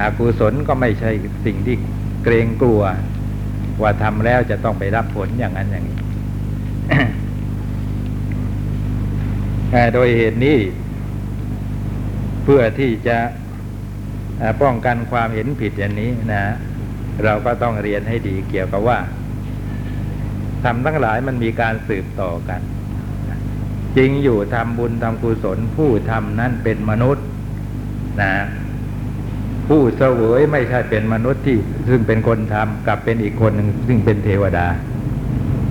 [0.00, 1.10] อกุศลก็ไม่ใช่
[1.44, 1.76] สิ่งที่
[2.24, 2.82] เกรงกลัว
[3.82, 5.98] ว่าทำแล้วจะต้องไปรับผลอย่างนั้นอย่างนี้
[9.94, 10.58] โดยเหตุนี้
[12.44, 13.18] เพื่อที่จะ
[14.62, 16.42] ป้องกันความเห็นผิดอย่างนี้นะ
[17.24, 18.98] เราก็ต้องเรียนให้ดีเกี่ยวกับว่า
[20.64, 22.60] ทำทั้งหลายมันมีการสืบต่อกัน
[23.96, 27.26] จริงอยู่ทำบุญทำกุศลผู้ทำนั้นเป็นมนุษย์
[28.22, 28.32] นะ
[29.68, 34.66] ผู้เสวยไม่ใช่เป็นมนุษย์ที่ซึ่งเป็นคนทำกลับเป็นอีกคนหนึ่งซึ่งเป็นเทวดา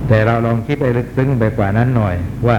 [0.08, 2.16] แต่เราลองคิดไปลึกซึ้งไปกว่านั้นหน่อย
[2.48, 2.58] ว่า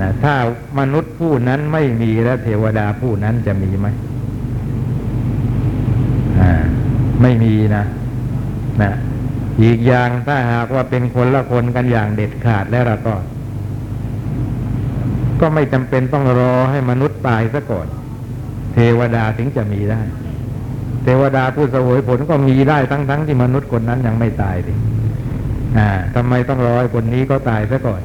[0.00, 0.34] นะถ้า
[0.78, 3.86] มนุษย์ผู้นั้นไม่มีแล้วเทวดาผู้นั้นจะมีไหม
[6.40, 6.52] อ่า
[7.22, 7.84] ไม่มีนะ
[8.82, 8.92] นะ
[9.62, 13.14] อีกอย่างถ้าหากว่าเป็นคนละคนกันอย่างเด็ดขาดแล้วเราก็
[15.40, 17.86] ก็ไม่จำเป็นต้องรอให้มนุษย์ตายซะก่อน
[18.78, 20.00] ทวดาถึงจะมีได้
[21.04, 24.74] เทวดาผู้สวยผลก็มีได้ทั้งๆทที่มนุษย์คนนั้นยังไม่ตายดิ
[25.78, 28.02] อ่าทำไมต้องรอให้คนนี้ก็ตายซะก่อน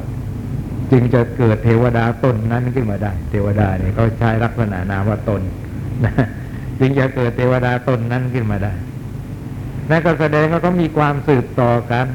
[0.92, 5.42] จึงจะเกิดเทวดาตนนั้นขึ้นมาได้ เทวดาเนี่ยเขาใช้ลักษณะนามว่าตน
[6.06, 6.14] นะ
[6.80, 8.74] จึงจะเกิดเทวดาตนนั้นขึ้นมาได้
[9.90, 12.06] นั่นก็แสดงว่าเขามีความสืบต่อกัน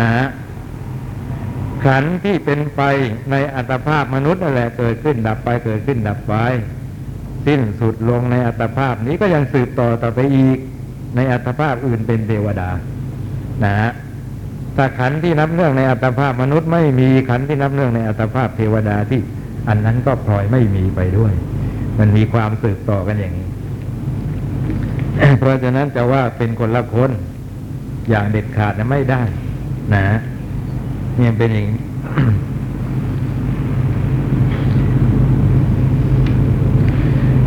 [0.00, 0.26] นะฮะ
[1.84, 2.82] ขันที่เป็นไป
[3.30, 6.34] ในอัตภาพมนุษย์นั่นแหละเกิดขึ้นดับไปเกิดขึ้นดับไป
[7.46, 10.58] สิ้นสุดลงในอัตภาพนี้ก็ยังสืบต่อต่อไปอีก
[11.16, 12.70] ในอัตภาพอื่นเป็นเทวดา
[13.64, 13.90] นะฮะ
[14.76, 19.20] ถ้าขันที่นับเนื่องในอัตภาพมนุษย์ไม่มีขันที่นับเนื่องในอัตภาพเทวดาที่
[19.68, 21.32] อันนั้นก็พลอยไม่มีไปด้วย
[21.98, 23.48] มันมีความสืบต่อกันอย่างนี้
[25.38, 27.10] เพราะฉะนั้นจะว่าเป็นคนละคน
[28.10, 29.22] อย่างเด็ดขาดนะไม่ได้
[29.94, 30.04] นะ
[31.16, 31.80] เนี่ยเป็นอย่างนี้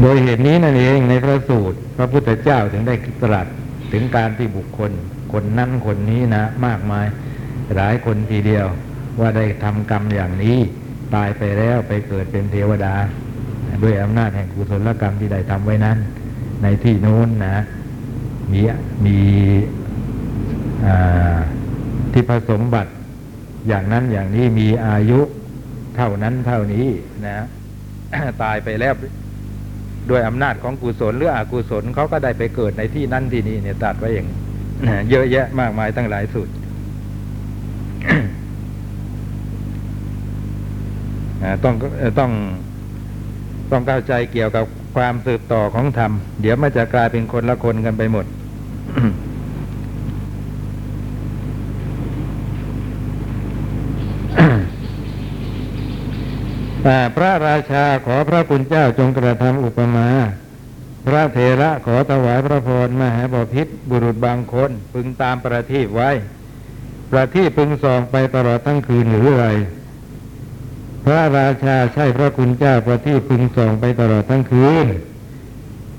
[0.02, 3.48] โดยเหตุนี้นั่นเองในพระสูตร พระพุทธเจ้าถึงได้ตรัส
[3.92, 4.92] ถึงการที่บุคคล
[5.34, 7.06] คนนั้นคนนี้นะ มากมาย
[7.76, 8.66] หลายคนทีเดียว
[9.20, 10.58] ว่าได้ทำกรรมอย่างนี้
[11.16, 12.96] ตายไปแล้วไปเกิดเป็นเทวดา
[13.84, 15.98] ด้วยอำนาจแห่งกุศลกรรมที่ได้ทำไว้นั้น
[16.64, 17.58] ในที่โน้นนะ
[18.52, 18.62] มี
[19.06, 19.18] มี
[22.12, 22.92] ที่ผสมบัติ
[23.68, 25.20] อย่างนั้นอย่างนี้มีอายุ
[25.96, 26.88] เท่านั้นเท่านี้
[27.26, 27.46] นะ
[28.44, 28.94] ตายไปแล้ว
[30.10, 34.28] ด้วยอำนาจของกุศลหรืออกุศลเขาก็ได้ไปเกิดในที่นั่นที่นี่เนี่ยตัดไว้อย่าง
[35.10, 36.48] เยอะแยะมากมายตั้งหลายสุด
[41.64, 41.76] ต้อง
[42.20, 42.32] ต้อง
[43.72, 44.66] ต้องเข้าใจเกี่ยวกับ
[44.96, 48.26] ความสืบต่อของธรรม เดี๋ยวมันจะกลายเป็นคนละคนกันไปหมด
[56.88, 60.08] แต่พระราชาขอพระคุณเจ้าจงกระทำอุปมา
[61.06, 66.12] พระเถระขอถวายพระพรมหาบพิษบุรุษบางคนพึงตามประทีปไว้
[67.12, 69.46] ประทีปพึงส่องไปตลอดทั้งคืนหรือไร
[71.06, 74.88] พระราชาใช่พระคุณเจ้าประทีปพึงส่องไปตลอดทั้งคืน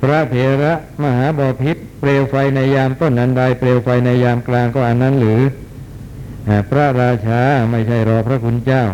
[0.03, 5.43] พระเถระมหาบพิษเปลวไฟในยามต้นอันใดเปลวไฟในยามกลางก็อันนั้นหรือ
[6.71, 8.85] พระราชาไม่ใช่รอพระคุณเจ้า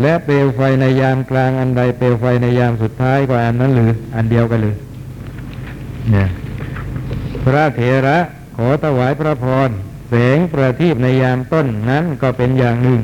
[0.00, 4.76] และเปลวไฟในยามกลางอันใดเปลวไฟในยามสุดท้ายก็อันนั้นหรือ อันเดียวกันหรือ
[6.10, 6.28] เนี่ย
[7.44, 8.18] พระเถระ
[8.56, 9.70] ขอถวายพระพร
[10.10, 13.00] แสงประทีปในยามต้นนั้นก็เป็นอย่างหนึ่ง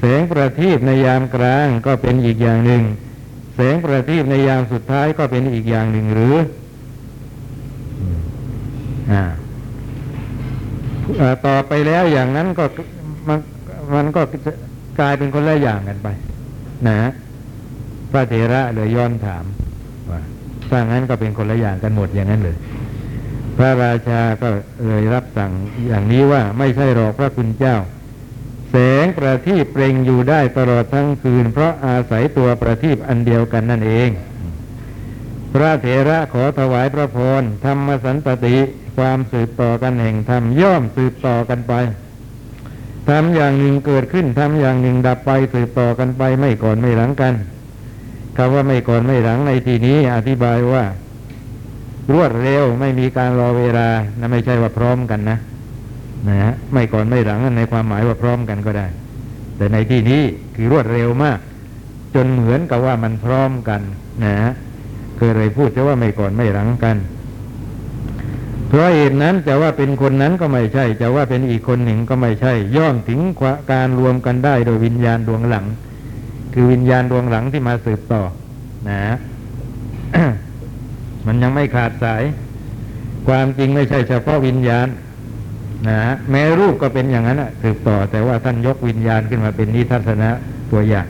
[0.00, 2.82] แสงประทีปในยามกลางก็เป็นอีกอย่างหนึ่ง
[3.56, 6.36] แสงประทีปในยามสุดท้ายก็เป็นอีกอย่างหนึ่งหรือ
[9.12, 9.22] อ่า
[11.46, 12.64] ต่อไปแล้วอย่างนั้นก็
[13.28, 13.38] มัน
[13.94, 14.22] มันก็
[14.98, 16.08] กลายเป็นคนละอย่างกันไป
[16.88, 16.98] นะ
[18.10, 19.44] พระเถระเลยย้อนถาม
[20.10, 20.20] ว่า
[20.70, 22.56] ถ้างั้นก็เป็นคนละอย่างกันหมดอย่างนั้นเลย
[23.56, 24.48] พระราชาก็
[24.86, 25.52] เลยรับสั่ง
[25.88, 27.76] อย่างนี้ว่าไม่ใช่หรอกพระคุณเจ้า
[28.70, 34.08] แสงประทีปเปล่งอยู่ได้ตลอดทั้งคืน เพราะอาศัยตัวประทีปอันเดียวกันนั่นเอง
[35.52, 38.56] พระเถระขอถวายพระพรธรรมสันตติ
[38.96, 41.72] ความสืบต่อกันแห่งธรรมย่อมสืบต่อกันไป
[43.08, 47.34] ทำอย่างหนึ่งเกิดขึ้นทำอย่างหนึ่งดับไปสืบต่อกันไปไม่ก่อนไม่หลังกัน
[48.36, 50.84] คำว่าไม่ก่อนไม่หลังในที่นี้อธิบายว่า
[52.12, 53.88] รวดเร็วไม่มีการรอเวลา
[54.20, 55.38] นะไม่ใช่ว่าพร้อมกันนะ
[56.28, 58.86] นะฮะไม่ก่อนไม่หลังในความหมายว่าพร้อมกันก็ได้
[59.56, 60.22] แต่ในที่นี้
[60.54, 61.38] คือรวดเร็วมาก
[62.14, 63.80] จนเหมือนกับว่ามันพร้อมกัน
[64.24, 64.52] นะฮะ
[65.16, 66.96] เคยเลยพูดจะว่าไม่ก่อนไม่หลังกัน
[68.76, 73.20] ราะเหตุนั้นจะว่าเป็นคนนั้นก็ไม่ใช่ จะว่าเป็นอีกคนหนึ่งก็ไม่ใช่ ย่อมถึง
[73.72, 75.66] การรวมกันได้โดยวิญญาณดวงหลัง
[76.54, 78.22] คือวิญญาณดวงหลังที่มาสืบต่อ
[78.88, 79.14] นะ
[81.26, 82.22] มันยังไม่ขาดสาย
[83.26, 84.86] ความจริงไม่ใช่เฉพาะวิญญาณ
[85.88, 85.98] นะ
[86.30, 90.30] แม้รูปก็เป็นอย่างนั้นสืบต่อ แต่ว่าท่านยกวิญญาณขึ้นมาเป็นนิทัศนะ
[90.70, 91.06] ตัวอย่าง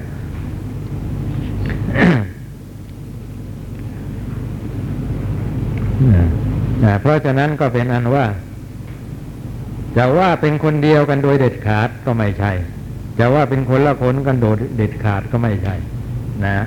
[6.14, 6.43] นะ
[7.00, 8.26] เพราะฉะนั้นก็เป็นอันว่า
[9.96, 12.52] จะว่าเป็นคนเดียวกันโดยเด็ดขาดก็ไม่ใช่
[13.18, 15.74] จะว่าเป็นคนละคนกันโดยเด็ดขาดก็ไม่ใช่
[16.46, 16.58] นะ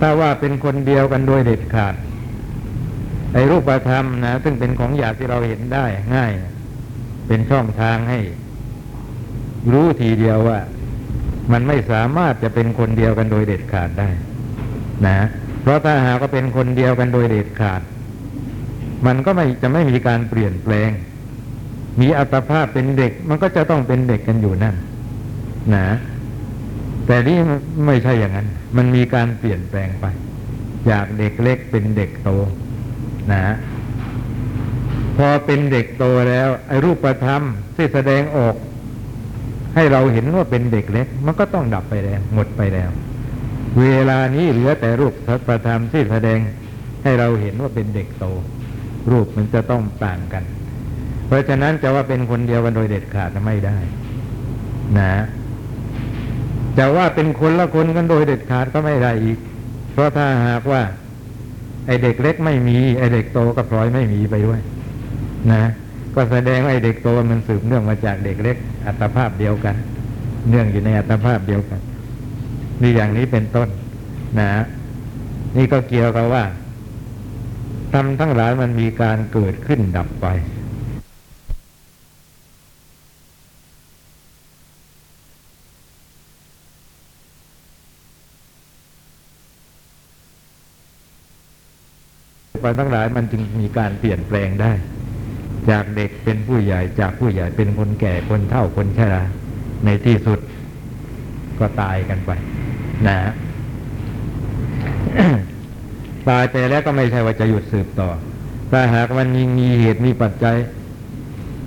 [0.00, 1.94] ถ้าว่าเป็นคนเดียวกันโดยเด็ดขาด
[3.34, 6.32] ไอ้รูปธรรมนะซึ่งเป็นของอยากที่เราเห็นได้ง่าย
[7.28, 8.20] เป็นช่องทางให้
[9.72, 10.58] รู้ทีเดียวว่า
[11.52, 14.08] มันไม่สามารถจะเป็นคนเดียวกันโดยเด็ดขาดได้
[15.06, 15.18] นะ
[15.62, 17.82] เพราะถ้าหากว่าเป็นคนเดียวกันโดยเด็ดขาด
[19.06, 20.90] มันก็ไม่จะไม่มีการเปลี่ยนแปลง
[22.00, 24.74] มีอัตภาพเป็นเด็ก มันก็จะต้องเป็นเด็กกันอยู่นั่น
[25.74, 25.88] นะ
[27.06, 27.38] แต่นี่
[27.86, 30.04] ไม่ใช่อย่างนั้น มันมีการเปลี่ยนแปลงไป
[30.90, 32.30] จากเด็กเล็กเป็นเด็กโต
[33.32, 33.54] นะ
[35.16, 37.42] พอเป็นเด็กโตแล้ว ไอ้รูปธรรม
[37.76, 38.54] ที่แสดงออก
[39.74, 42.90] ให้เราเห็นว่าเป็นเด็กเล็ก มันก็ต้องดับไปแล้ว หมดไปแล้ว
[43.80, 45.12] เวลานี้เหลือแต่รูป
[45.46, 46.38] ประธรรมที่แสดง
[47.02, 48.26] ให้เราเห็นว่าเป็นเด็กโต
[49.10, 50.44] รูปมันจะต้องต่างกัน
[51.26, 53.76] เพราะฉะนั้นจะว่าเป็นคนเดียวกันโดยเด็ดขาดไม่ได้
[54.98, 55.12] นะ
[56.78, 59.38] จะว่าเป็นคนละคนกันโดยเด็ดขาดก็ไม่ได้อีก
[59.92, 60.82] เพราะถ้าหากว่า
[61.86, 64.60] ไอเด็กเล็กไม่มีไอเด็กโตก็พลอยไม่มีไปด้วย
[65.52, 65.62] นะ
[66.14, 69.76] ก็แสดงว่าไอเด็กโตมันสืบเนื่องมาจากเด็กเล็ก อัตภาพเดียวกัน
[70.48, 71.80] เนื่องอยู่ในอัตภาพเดียวกัน
[72.82, 73.68] นี่อย่างนี้เป็นต้น
[74.40, 74.48] นะ
[75.56, 76.44] นี่ก็เกี่ยวกับว่า
[77.98, 80.26] ทำทั้งหลายมันมีการเกิดขึ้นดับไป
[92.62, 94.72] ไปทั้งหลายมันจึงมีการเปลี่ยนแปลงได้
[95.70, 99.22] จากเด็กเป็นผู้ใหญ่จากผู้ใหญ่เป็นคนแก่คนเฒ่าคนชรา
[99.84, 100.40] ในที่สุด
[101.58, 102.30] ก็ตายกันไป
[103.06, 103.16] นะ
[106.28, 108.08] ตายไปแล้วก็ไม่ใช่ว่าจะหยุดสืบต่อ
[108.70, 110.56] ถ้าหากมันมีมีเหตุมีปัจจัย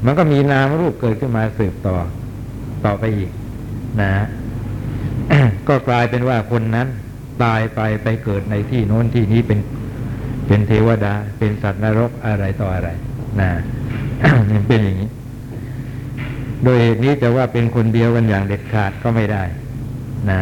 [0.06, 1.98] มันก็มีนามรูปเกิดขึ้นมาสืบต่อ
[2.86, 3.30] ต่อไปอีก
[4.02, 4.12] นะ
[5.67, 6.88] ก็กลายเป็นว่าคนนั้น
[7.43, 9.60] ตายไปไปเกิดในที่โน้นที่นี้เป็น
[10.48, 12.89] เป็นเทวดา เป็นสัตว์นรกอะไรต่ออะไร
[13.41, 13.50] นะ
[14.52, 15.10] มันเป็นอย่างนี้
[16.63, 19.43] โดยเหตุนี้จะว่าเป็นคนเดียวกันอย่างเด็ดขาดก็ไม่ได้
[20.32, 20.34] น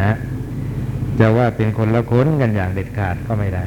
[1.20, 3.64] จะว่าเป็นคนละคนกันอย่างเด็ดขาดก็ไม่ได้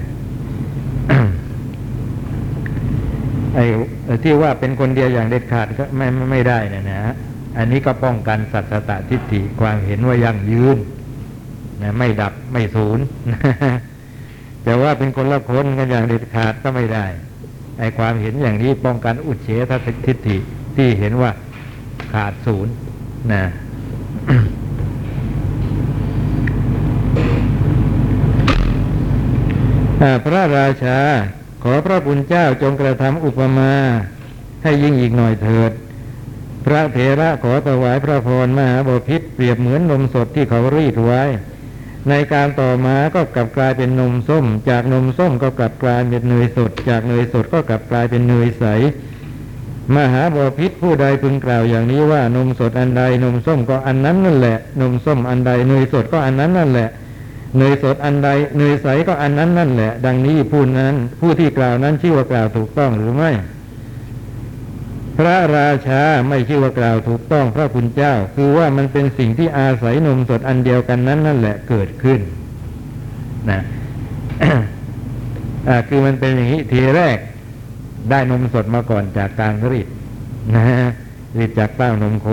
[3.55, 3.65] ไอ้
[4.23, 7.01] ที่ว่าเป็นคนเดียวอย่างเด็ดขาดก็ไม่ไม่ได้นะนะ
[7.57, 10.77] อันนี้ก็ป้องกันสัตตตทิฏฐิความเห็นว่ายั่งยืน
[11.81, 12.99] นะไม่ดับไม่สูญ
[14.63, 17.05] แต่ว่าเป็นคนละคนกันอย่างเด็ดขาดก็ไม่ได้
[17.79, 19.71] ไอ้ความเห็นอย่างนี้ป้องกันอุเฉท
[20.05, 20.37] ทิฏฐิ
[20.75, 21.31] ที่เห็นว่า
[22.13, 22.73] ขาดศูนย์
[23.33, 23.43] นะ
[30.23, 30.97] พระราชา
[31.63, 33.71] ขอพระบุญเจ้าจงกระทำอุปมา
[34.63, 35.71] ให้ยิ่งอีกหน่อยเถิด
[36.65, 41.21] พระเถระขอถวายพระพรมหาบพิษเปรียบเหมือนนมสดที่เขารีดไว้
[42.09, 48.65] ในการต่อมาก็กลับกลายเป็นนมส้ม จากนมส้มก็กลับกลายเป็นเนยสด จากเนยสดก็กลับกลายเป็นเนยใส
[49.95, 56.89] มหาบพิษผู้ใดพึงกล่าวอย่างนี้ว่านมสดอันใดนมส้มก็อันนั้นนั่นแหละ นมส้มอันใดเนยสดก็อันนั้นนั่นแหละ
[57.57, 63.31] เนยสดอันใดเนยใสก็อันนั้นนั่นแหละ ดังนี้ผู้นั้น ผู้ที่กล่าวนั้นชื่อว่ากล่าวถูกต้องหรือไม่
[65.17, 72.19] พระราชาไม่ชื่อว่ากล่าวถูกต้องพระคุณเจ้า คือว่ามันเป็นสิ่งที่อาศัยนมสดอันเดียวกันนั้นนั่นแหละเกิดขึ้น
[73.49, 73.61] นะ
[75.67, 77.17] อ่าคือมันเป็นอย่างนี้ทีแรก
[78.09, 79.87] ได้นมสดมาก่อนจากการรีด
[80.55, 80.63] นะ
[81.37, 82.27] รีดจากเต้านมโค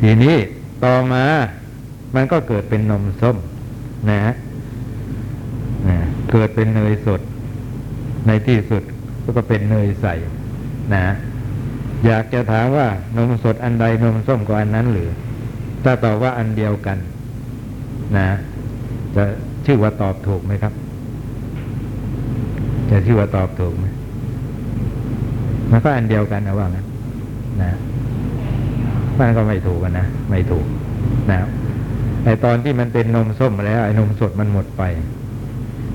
[0.00, 0.36] ทีนี้
[0.84, 1.24] ต่อมา
[2.14, 3.36] มันก็เกิดเป็นนมส้ม
[4.10, 4.18] นะ
[5.88, 5.98] นะ
[6.32, 7.20] เกิดเป็นเนยสด
[8.26, 8.82] ในที่สุด
[9.36, 10.06] ก็เป็นเนยใส
[10.94, 11.04] นะ
[12.06, 15.10] อยากจะถามว่านมสดอันใดนมส้มก็อันนั้นหรือ
[15.84, 16.98] ถ้าตอบว่าอันเดียวกัน
[18.16, 18.28] นะ
[19.16, 19.24] จะ
[19.66, 20.72] ชื่อว่าตอบถูกไหมครับ
[22.90, 23.86] จะชื่อว่าตอบถูกไหม
[25.70, 26.86] มันก็อันเดียวกันนะว่างั้น
[27.62, 27.72] นะ
[29.18, 30.66] มันก็ไม่ถูกกันนะ ไม่ถูก
[31.30, 31.38] นะ
[32.24, 34.82] ไอตอนที่มันเป็นนมส้มแล้วไอ้นมสดมันหมดไป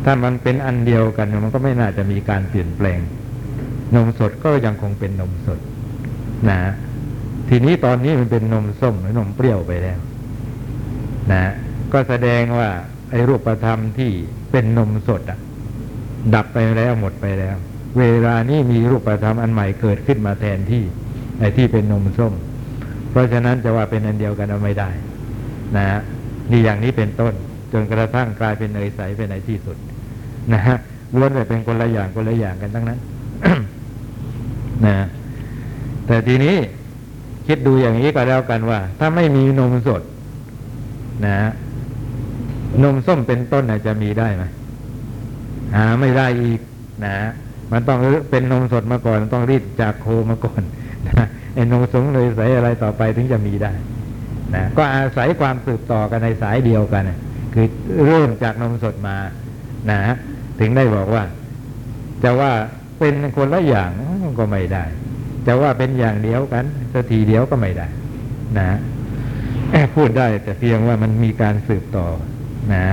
[0.06, 3.00] ถ้ามันเป็นอันเดียวกันมันก็ไม่น่าจะมีการเปลี่ยนแปลง
[3.96, 5.60] นมสดก็ยังคงเป็นนมสด
[6.50, 6.60] นะ
[7.50, 10.00] ทีนี้ตอนนี้มันเป็นนมส้มหรือนมเปรี้ยวไปแล้ว
[11.32, 11.52] นะ
[11.94, 12.70] ก็แสดงว่า
[13.12, 14.12] ไอ้รูปธรรมที่
[14.52, 15.40] เป็นนมสดอะ
[16.36, 17.56] ดับไปแล้วหมดไปแล้ว
[18.00, 20.84] เวลานี้มีรูปธรรมอันใหม่เกิดขึ้นมาแทนที่
[21.40, 22.34] ไอ้ที่เป็นนมส้ม
[23.12, 24.90] เพราะฉะนั้นจะว่าเป็นอันเดียวกันเอาไม่ได้
[25.78, 26.00] นะฮะ
[26.52, 27.34] นี่อย่างนี้เป็นต้น
[27.72, 29.78] จนกระทั่งกลายเป็นเนยใสไปในที่สุด
[30.54, 30.78] นะฮะ
[31.16, 33.00] ล้วนแต่เป็นคนละอย่างคนละอย่างกันทั้งนั้น
[34.86, 34.96] นะ
[36.08, 36.56] แต่ทีนี้
[37.48, 40.02] คิดดูอย่างนี้ก็แล้วกันว่า ถ้าไม่มีนมสด
[41.26, 41.52] นะฮะ
[42.84, 44.44] นมส้มเป็นต้นจะมีได้ไหม
[45.76, 46.60] หาไม่ได้อีก
[47.06, 47.16] นะ
[47.72, 47.98] มันต้อง
[48.32, 50.62] เป็นนมสดมาก่อน ต้องรีดจากโคมาก่อน
[51.08, 53.72] นะไอ้นมสงเลยใสอะไรต่อไปถึงจะมีได้
[54.56, 57.04] นะก็อาศัยความสืบต่อกันในสายเดียวกัน
[57.54, 57.68] คือ
[58.06, 59.18] เริ่มจากนมสดมา
[59.92, 60.00] นะ
[60.60, 61.24] ถึงได้บอกว่า
[62.24, 62.52] จะว่า
[63.00, 63.92] เป็นคนละอย่าง
[64.40, 64.84] ก็ไม่ได้
[65.48, 67.88] จะว่าเป็นอย่างเดียวกันสักทีเดียวก็ไม่ได้
[68.60, 68.78] นะ
[69.96, 72.08] พูดได้แต่เพียงว่ามันมีการสืบต่อ
[72.74, 72.86] นะ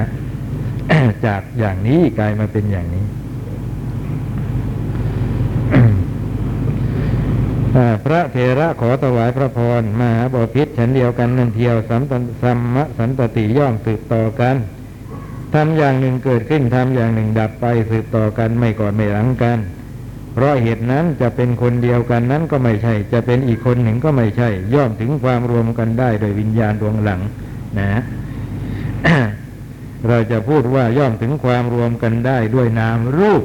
[1.27, 3.05] จากอย่างนี้กลายมาเป็นอย่างนี้
[5.75, 5.85] อ่า
[8.05, 14.57] พระเถระขอถวายพระพรมหาบพิษฉันเดียวกันนั่นเทียวสัมตันสัมมะสันตติย่อมสืบต่อกัน
[15.55, 19.59] ทำอย่างหนึ่งเกิดขึ้นทำอย่างหนึ่งดับไปสืบต่อกันไม่ก่อนไม่หลังกัน
[20.33, 27.21] เพราะเหตุนั้นจะเป็นคนเดียวกันนั้นก็ไม่ใช่ จะเป็นอีกคนหนึ่งก็ไม่ใช่ ย่อมถึงความรวมกันได้โดยวิญญาณดวงหลัง
[27.79, 27.89] นะ
[30.09, 33.43] เราจะพูดว่าย่อมถึงความรวมกันได้ด้วยนามรูป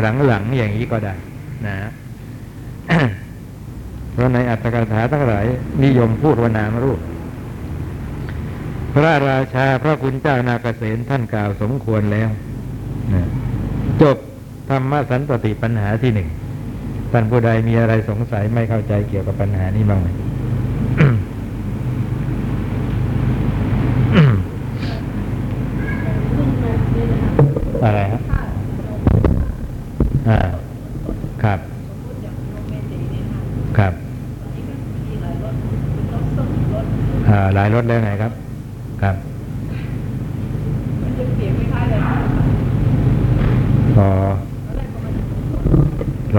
[0.00, 1.14] หลังๆอย่างนี้ก็ได้
[1.66, 1.76] นะ
[4.14, 5.46] เพราะในอัตถกถาทั้งหลาย
[5.84, 7.00] นิยมพูดว่านามรูป
[8.92, 12.28] พระราชาพระคุณเจ้านาเกษตท่านกล่าวสมควรแล้ว
[14.02, 14.16] จบ
[14.68, 16.28] ธรรมสันตติปัญหาที่หนึ่ง
[17.12, 20.08] ท่านผู้ใดมีอะไรสงสัยไม่เข้าใจเกี่ยวกับปัญหานี้บ้างไหม
[27.84, 28.20] อะไรฮะ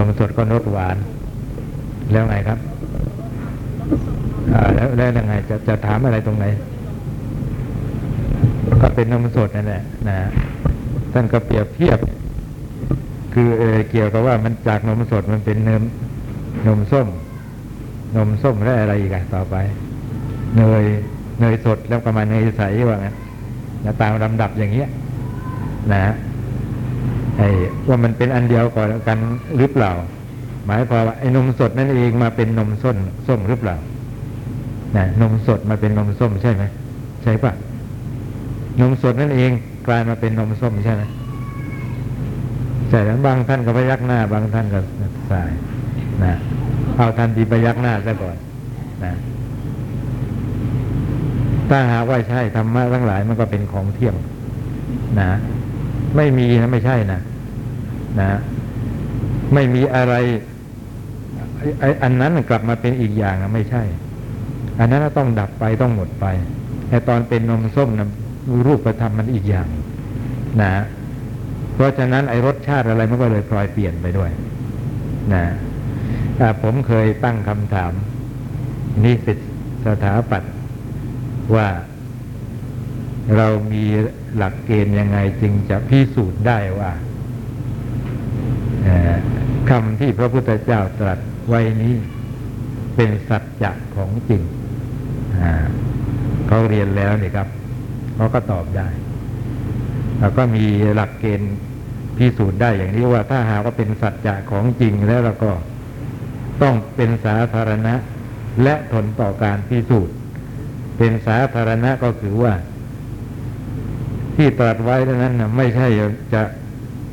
[0.08, 0.96] มสดก็รสหวาน
[2.12, 2.58] แล้วไงครับ
[4.52, 6.44] อ่าแล้วแล้วยังไงจะจะถามอะไรตรงไหน
[8.82, 10.16] ก็เป็นนมสดนั่นแหละนะ
[11.16, 11.98] ท่านก็เปรียบเทียบ
[13.34, 15.82] คือเอเกี่ยวกับว่ามันจากนมสดมันเป็นเนม
[16.66, 17.08] นมส้ม
[18.16, 19.56] นมส้มและอะไรอีกอะต่อไป
[20.56, 20.84] เนย
[21.40, 23.14] เนยสดแล้วก็มาเนยใสว่างั้น
[23.84, 24.88] นะตามลำดับอย่างเงี้ย
[25.92, 26.14] นะ
[27.36, 27.48] ไอ้
[27.88, 29.18] ว่ามันเป็นอันเดียวก่อนกัน
[29.56, 29.92] หรือเปล่า
[30.66, 32.96] หมายความว่าไอ้นมสดนั่นเองมาเป็นนมส้ม
[33.26, 33.76] ส้มหรือเปล่า
[34.96, 36.64] นะนมสดมาเป็นนมส้มใช่ไหม
[37.22, 37.52] ใช่ปะ
[38.80, 39.52] นมสดนั่นเอง
[39.86, 41.02] กลายมาเป็นนมส้มใช่ไหม
[42.90, 44.80] ใช่แล้วบางท่านก็พยักหน้า บางท่านก็
[45.30, 45.50] สาย
[46.24, 46.34] นะ
[46.96, 48.36] เอาทันทีพยักหน้าซะก่อน
[49.04, 49.12] นะ
[51.70, 54.14] ถ้าหากว่าใช่ธรรมะทั้งหลายมันก็เป็นของเที่ยง
[55.20, 55.30] นะ
[56.16, 57.20] ไม่มีนะไม่ใช่นะ
[58.20, 58.38] นะ
[59.54, 60.14] ไม่มีอะไร
[61.80, 63.82] ไอ้อันนั้นกลับมาเป็นอีกอย่างนะไม่ใช่
[64.80, 66.26] อันนั้นต้องดับไปต้องหมดไป
[66.90, 68.08] ไอ้ตอนเป็นนมส้มนะ
[68.66, 69.66] รูปธรรมมันอีกอย่าง
[70.62, 70.74] นะ
[71.74, 74.30] เพราะฉะนั้นไอ้รสชาติอะไรมันก็เลยพลอยเปลี่ยนไปด้วย
[75.34, 75.44] นะ
[76.62, 77.92] ผมเคยตั้งคำถาม
[79.04, 79.38] นิสิต
[79.86, 80.54] สถาปัตย์
[81.54, 81.68] ว่า
[83.36, 83.84] เรามี
[84.36, 86.92] หลักเกณฑ์ยังไงจึงจะพิสูจน์ได้ว่า
[89.70, 91.18] คำที่พระพุทธเจ้าตรัส
[91.48, 91.94] ไว้นี้
[92.96, 94.42] เป็นสัจจะของจริง
[96.48, 97.48] เขาเรียนแล้วนี่ครับ
[98.14, 98.88] เขาก็ตอบได้
[100.20, 100.64] แล้วก็มี
[100.94, 101.54] หลักเกณฑ์
[102.18, 105.52] พิสูจน์ได้อย่างนี้ว่าถ้าหากว่าเป็นสัจจะของจริงแล้วเราก็
[106.62, 107.94] ต้องเป็นสาธารณะ
[108.62, 110.14] และทนต่อการพิสูจน์
[110.98, 112.52] เป็นสาธารณะก็คือว่า
[114.36, 115.86] ที่ตรัสไว้นั้นนะไม่ใช่
[116.34, 116.42] จะ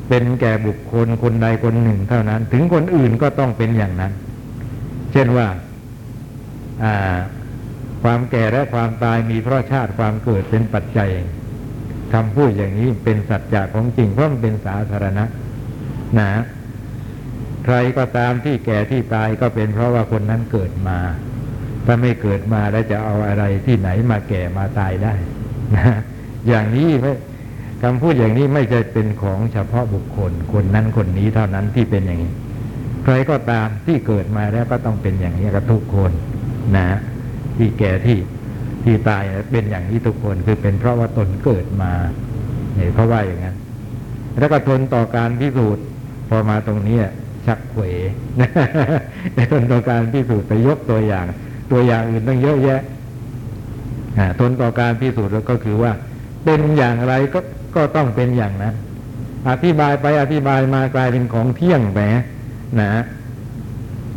[0.08, 4.14] เป็นแก่บุคคลคนใดคนหนึ่งเท่านั้น ถึงคนอื่นก็ต้องเป็นอย่างนั้น
[5.12, 5.48] เช่นว่า
[8.04, 11.10] ความแก่และความตายมีเพราะชาติความเกิดเป็นปัจจัย
[12.14, 15.26] คำพูดอย่างนี้เป็นสัจจะของจริงเพราะมันเป็นสาธารณะ
[16.20, 16.32] นะ
[17.66, 20.98] ใครก็ตามที่แก่ที่ตายก็เป็นเพราะว่าคนนั้นเกิดมา
[21.86, 25.14] ถ้าไม่เกิดมาแล้วจะเอาอะไรที่ไหนมาแก่มาตายได้
[25.76, 25.96] นะ
[26.48, 27.14] อย่างนี้ไม่
[27.84, 32.34] คำพูดอย่างนี้ไม่ใช่เป็นของเฉพาะบุคคล คนนั้นคนนี้เท่านั้นที่เป็นอย่างนี้
[33.04, 36.12] ใครก็ตามที่เกิดมาแล้วก็ต้องเป็นอย่างนี้กับทุกคน
[36.78, 36.90] นะ
[37.58, 38.18] ที่แก่ที่
[38.84, 41.92] ที่ตายเป็นอย่างนี้ทุกคนคือเป็นเพราะว่าตนเกิดมา
[42.76, 43.56] เนี่ยเขาว่าอย่างนั้น
[44.40, 45.84] แล้วก็ทนต่อการพิสูจน์
[46.30, 46.98] พอมาตรงนี้
[47.46, 47.84] ชักเขว
[49.52, 51.26] ทนต่อการพิสูจน์ไปยกตัวอย่าง
[51.72, 52.82] ตัวอย่างอื่นตั้งเยอะแยะ
[54.18, 55.92] อ่าทนต่อการพิสูจน์แล้วก็คือว่า
[56.46, 57.40] เป็นอย่างไรก็
[57.76, 58.74] ก็ต้องเป็นอย่างนั้น
[59.50, 62.00] อธิบายไปอธิบายมากลายเป็นของเที่ยงไป
[62.82, 62.90] นะ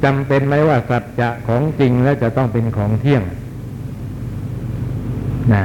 [0.05, 3.23] จำเป็นไหมว่าสัจจะของจริงแล้วจะต้องเป็นของเที่ยง
[5.55, 5.65] นะ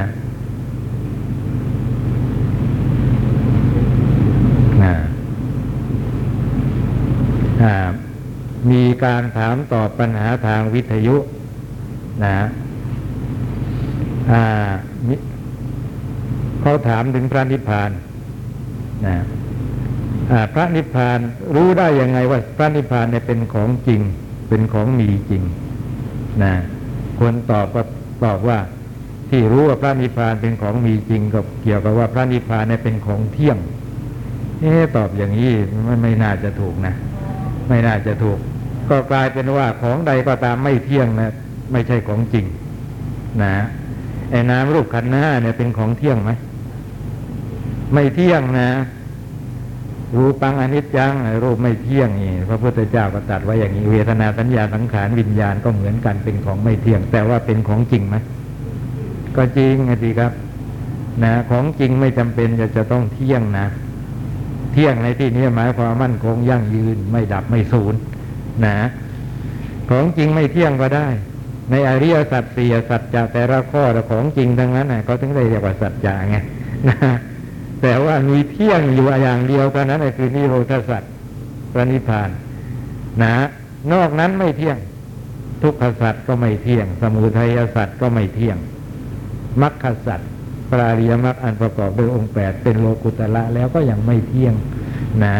[4.82, 4.94] นะ
[7.62, 7.74] อ่า
[8.70, 11.16] มีการถามตอบปัญหาทางวิทยุ
[12.24, 12.36] นะ
[14.32, 14.68] อ่า
[16.60, 17.90] เขาถามถึงพระนิพพาน
[19.06, 19.16] นะ
[20.30, 21.18] อ่าพระนิพพาน
[21.54, 24.00] รู้ได้ยังไงว่า พระนิพพานเนี่ยเป็นของจริง
[24.48, 25.42] เป็นของมีจริง
[26.42, 26.54] นะ
[27.20, 27.82] คนตอบก็
[28.24, 28.58] ตอบว่า
[29.34, 33.58] ที่รู้ว่าพระนิพพานเป็นของมีจริงก็เกี่ยวกับว่าพระนิพพานเนี่ยเป็นของเที่ยง
[34.60, 35.52] เอ๊ตอบอย่างนี้
[35.84, 36.94] ไม่ไม่น่าจะถูกนะ
[37.68, 38.38] ไม่น่าจะถูก
[38.88, 41.30] ก็กลายเป็นว่าของใดก็ตามไม่เที่ยงนะ
[41.72, 42.44] ไม่ใช่ของจริง
[43.42, 43.54] นะ
[44.30, 46.30] ไอ้น้ำรูปขันธ์ห้าเนี่ยเป็นของเที่ยงไหม
[47.94, 48.70] ไม่เที่ยงนะ
[50.16, 51.12] รูปังอนิจจัง
[51.44, 58.16] รูปไม่เที่ยงนี่พระพุทธเจ้าก็ตรัสไว้อย่างนี้เวทนาสัญญาสังขารวิญญาณก็เหมือนกันเป็นของไม่เที่ยง แต่ว่าเป็นของจริงไหม
[59.36, 60.32] ก็จริงไงดีครับ
[61.24, 63.66] นะของจริงไม่จำเป็นจะจะต้องเที่ยงนะ
[64.72, 67.94] เที่ยงในที่นี้หมายความมั่นคงยั่งยืนไม่ดับไม่สูญ
[68.64, 68.76] นะ
[69.90, 71.08] ของจริงไม่เที่ยงก็ได้
[71.70, 76.36] ในอริยสัจสี่สัจจะแต่ละข้อแต่ของจริงทั้งนั้นนะเขาถึงได้เรียกว่าสัจจะไง
[76.88, 76.96] นะ
[77.82, 81.02] แต่ว่ามีเที่ยงอยู่อย่างเดียวเท่านั้นคือนิโรธสัจ
[81.72, 82.30] พระนิพพาน
[83.22, 83.34] นะ
[83.92, 84.78] นอกนั้นไม่เที่ยง
[85.62, 88.56] ทุกขสัจก็ไม่เที่ยง สมุทัยสัจก็ไม่เที่ยง
[89.60, 90.20] มรรคสัจ
[90.70, 94.54] ปราริยมรรคอันประกอบด้วยองค์แปดเป็นโลกุตละแล้วก็ยังไม่เที่ยง
[95.24, 95.36] นะ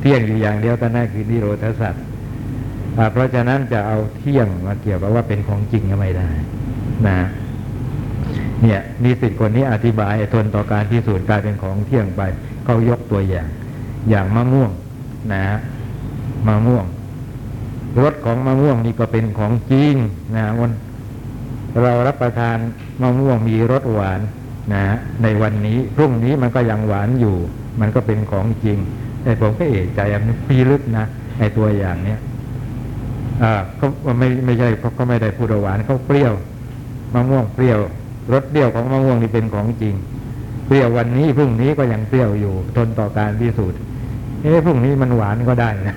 [0.00, 1.94] เที่ยงอยู่อย่างเดียวเท่นั้นคือนิโรธสัจ
[3.12, 6.28] เพราะฉะนั้นจะเอาเที่ยงมาเกี่ยวกับว่าเป็นของจริงก็ไม่ได้
[7.08, 7.18] นะ
[8.62, 12.22] เนี่ยนิสิตคนนี้อธิบายทนต่อการพิสูจน์กลายเป็นของเที่ยงไป
[12.64, 13.48] เขายกตัวอย่าง
[14.10, 14.70] อย่างมะม่วง
[15.32, 15.44] นะ
[16.46, 16.84] มะม่วง
[18.00, 19.94] รสของมะม่วงนี่ก็เป็นของจริง
[20.36, 20.72] นะวัน
[21.82, 22.56] เรารับประทาน
[23.02, 24.20] มะม่วงมีรสหวาน
[24.74, 24.84] นะ
[25.22, 27.36] ในวันนี้พรุ่งนี้มันก็ยังหวานอยู่
[27.80, 28.78] มันก็เป็นของจริง
[29.22, 31.04] แต่ผมก็เอะใจมันพีลึกนะ
[31.38, 32.20] ในตัวอย่างเนี้ย
[33.42, 36.32] อ่าเขาไม่ไม่ใช่เขาก็ไม่ได้พูดหวานเขาเปรี้ยว
[37.14, 37.78] มะม่วงเปรี้ยว
[38.32, 39.94] รสเปรี้ยวของมะม่วงนี่เป็นของจริง
[40.66, 43.78] เปรี้ยววันนี้พรุ่งนี้ก็ยังเปรี้ยวอยู่ ทนต่อการพิสูจน์
[44.42, 45.94] เอ๊ะพรุ่งนี้มันหวานก็ได้นะ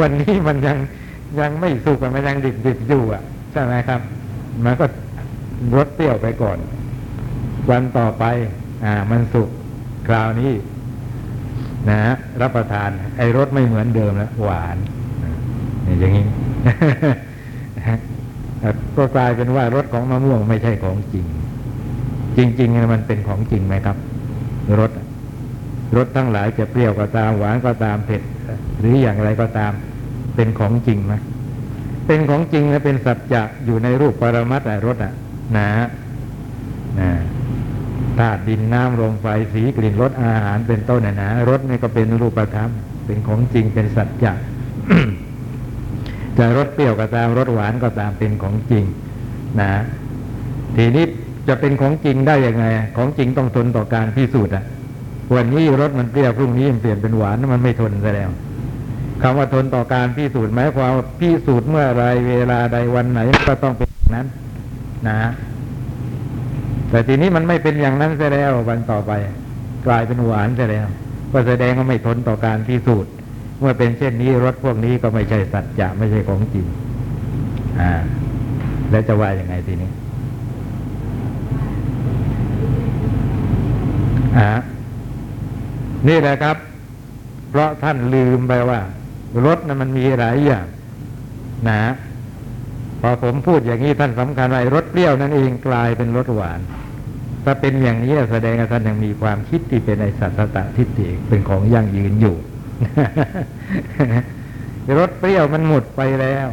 [0.00, 0.76] วันนี้มันยัง
[1.40, 4.00] ยังไม่สุกมันยังดิบดิบอยู่อะใช่ไหมครับ
[4.64, 4.86] มันก็
[5.76, 6.58] รสเปรี้ยวไปก่อน
[7.70, 8.24] วันต่อไป
[8.84, 9.48] อ่า มันสุก
[10.08, 10.52] คราวนี้
[11.88, 14.76] นะฮะรับประทาน ไอ้รสไม่เหมือนเดิมแล้วหวาน
[15.22, 16.24] อ่าอย่างนี้
[18.96, 21.26] ก็กลายเป็นว่ารสของมะม่วงไม่ใช่ของจริง
[22.36, 23.96] จริงๆมันเป็นของจริงไหมครับ
[24.78, 24.90] รส
[25.96, 28.22] รสทั้งหลายจะเปรี้ยวก็ตามหวานก็ตามเผ็ด
[28.78, 29.72] หรืออย่างไรก็ตาม
[30.34, 31.14] เป็นของจริงไหม
[32.06, 35.12] เป็นของจริงและเป็นสัจจะอยู่ในรูปปรมัตถรสอะ
[35.56, 35.68] นะ
[37.00, 37.10] นะ
[38.18, 42.70] ธาตุดินน้ำลมไฟสีกลิ่นรสอาหารเป็นต้นนะนะรสนี่ก็เป็นรูปธรรม
[43.06, 44.32] เป็นของจริงเป็นสัจจะ
[46.38, 48.84] จะรสเปรี้ยวก็ตามรสหวานก็ตามเป็นของจริง
[49.60, 49.70] นะ
[50.76, 51.04] ทีนี้
[51.48, 52.64] จะเป็นของจริงได้ยังไง
[52.96, 54.64] ของจริงต้องทนต่อการพิสูจน์อะ
[55.34, 58.30] วันนี้รสมันเปรี้ยวพรุ่งนี้มันเปลี่ยนเป็นหวานมันไม่ทนซะแล้ว
[59.22, 64.26] คำว่าทนต่อการพิสูจน์หมายความว่าพิสูจน์เมื่อไรเวลาใดวันไหนก็ต้องเป็นอย่างนั้น
[65.08, 65.16] นะ
[66.90, 69.12] แต่ทีนี้มันไม่เป็นอย่างนั้นซะแล้ววันต่อไป
[69.86, 70.86] กลายเป็นหวานซะแล้ว
[71.32, 73.12] ก็แสดงว่าไม่ทนต่อการพิสูจน์
[73.60, 76.66] เมื่อเป็นเช่นนี้รถพวกนี้ก็ไม่ใช่สัจจะไม่ใช่ของจริง
[77.80, 77.92] อ่า
[78.90, 79.90] แล้วจะว่ายังไงทีนี้
[84.38, 84.48] อ่า
[86.08, 86.56] นี่แหละครับ
[87.50, 88.80] เพราะท่านลืมไปว่า
[89.46, 90.66] รถนะมันมีหลายอย่าง
[91.68, 91.82] นะ
[93.00, 96.60] พอผมพูดอย่างนี้ท่านสำคัญว่ารสเปรี้ยวนั่นเองกลายเป็นรสหวาน
[97.44, 102.36] ถ้าเป็นอย่างนี้แสดงว่าท่านยังมีความคิดที่เป็นไอสัตตะทิฏฐิเป็นของยั่งยืนอยู่
[104.98, 106.46] รสเปรี้ยวมันหมดไปแล้ว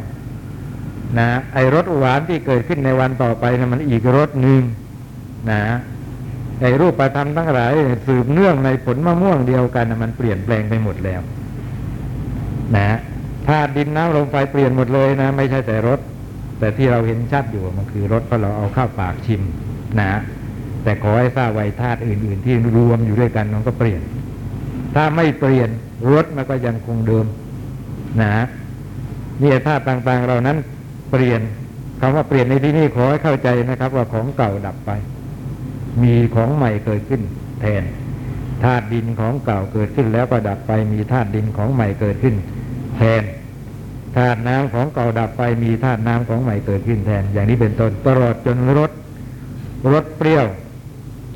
[1.18, 4.62] นะไอรสหวานที่เกิดขึ้นในวันต่อไปนะมันอีกรสหนึ่ง
[5.50, 5.62] นะ
[6.60, 7.72] ไอรูปประธรรมทั้งหลาย
[8.06, 11.20] สืบเนื่องในผลมะม่วงเดียวกันนะมันเปลี่ยนแปลงไปหมดแล้ว
[12.76, 12.98] นะ
[13.48, 16.00] ธาตุดินน้ำลมไฟเปลี่ยนหมดเลยนะ ไม่ใช่แต่รส
[16.58, 19.42] แต่ที่เราเห็นชัดอยู่มันคือรสเพราะเราเอาเข้าปากชิม
[20.00, 20.12] นะ
[20.82, 24.00] แต่ขอให้ทราบไว้ธาตุอื่น ๆ ที่รวมอยู่ด้วยกันมันก็เปลี่ยน
[24.94, 25.68] ถ้าไม่เปลี่ยน
[26.12, 27.26] รสมันก็ยังคงเดิม
[28.22, 28.44] นะ
[29.42, 30.56] นี่ธาตุต่างๆเรานั้น
[31.10, 31.40] เปลี่ยน
[32.00, 34.90] คำว่าเปลี่ยนในที่นี้ขอให้เข้าใจนะครับ ว่าของเก่าดับไป
[36.02, 37.22] มีของใหม่เกิดขึ้น
[37.60, 37.82] แทน
[38.64, 42.34] ธาตุดินของเก่าเกิดขึ้นแล้วก็ดับไปมีธาตุดินของใหม่เกิดขึ้น
[42.96, 43.22] แทน
[44.16, 48.90] ธาตุน้ำของเก่าดับไปมีธาตุน้ำของใหม่เกิดขึ้นแทน อย่างนี้เป็นต้นตลอดจนรส
[49.92, 50.46] รสเปรี้ยว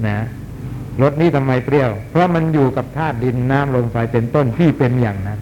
[0.07, 0.19] นะ
[1.03, 5.39] รสนี้ทำไมเปรี้ยว เพราะมันอยู่กับธาตุดินน้ำลมไฟเป็นต้นที่เป็นอย่างนั้น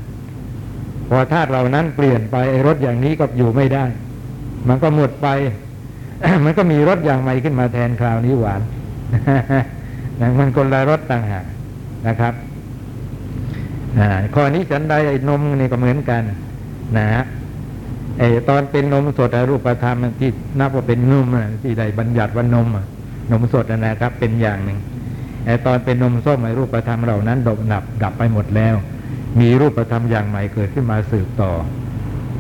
[1.09, 3.84] พอธาตุเหล่านั้นเปลี่ยนไปไอ้รสอย่างนี้ก็อยู่ไม่ได้
[4.68, 5.28] มันก็หมดไป
[6.45, 8.61] มันก็มีรสอย่างใหม่ขึ้นมาแทนคราวนี้หวาน
[10.39, 11.45] มันคนละรสต่างหาก
[12.09, 12.35] นะครับ
[14.35, 16.23] ข้อนี้ฉันใดไอ้นมนี่ก็เหมือนกัน
[16.99, 17.25] นะฮะ
[18.19, 20.31] ไอ้ตอนเป็นนมสดอะรูปธรรมที่
[20.61, 22.85] นับว่าเป็นนมอะที่ได้บัญญัติว่านมอะ
[23.31, 24.79] นมสดนะครับ เป็นอย่างหนึ่ง
[25.47, 28.75] ไอ้ตอนเป็นนมส้มไอ้รูปธรรมเหล่านั้นดบดับดับไปหมดแล้ว
[29.41, 31.53] มีรูปธรรมอย่างใหม่เกิดขึ้นมาสืบต่อ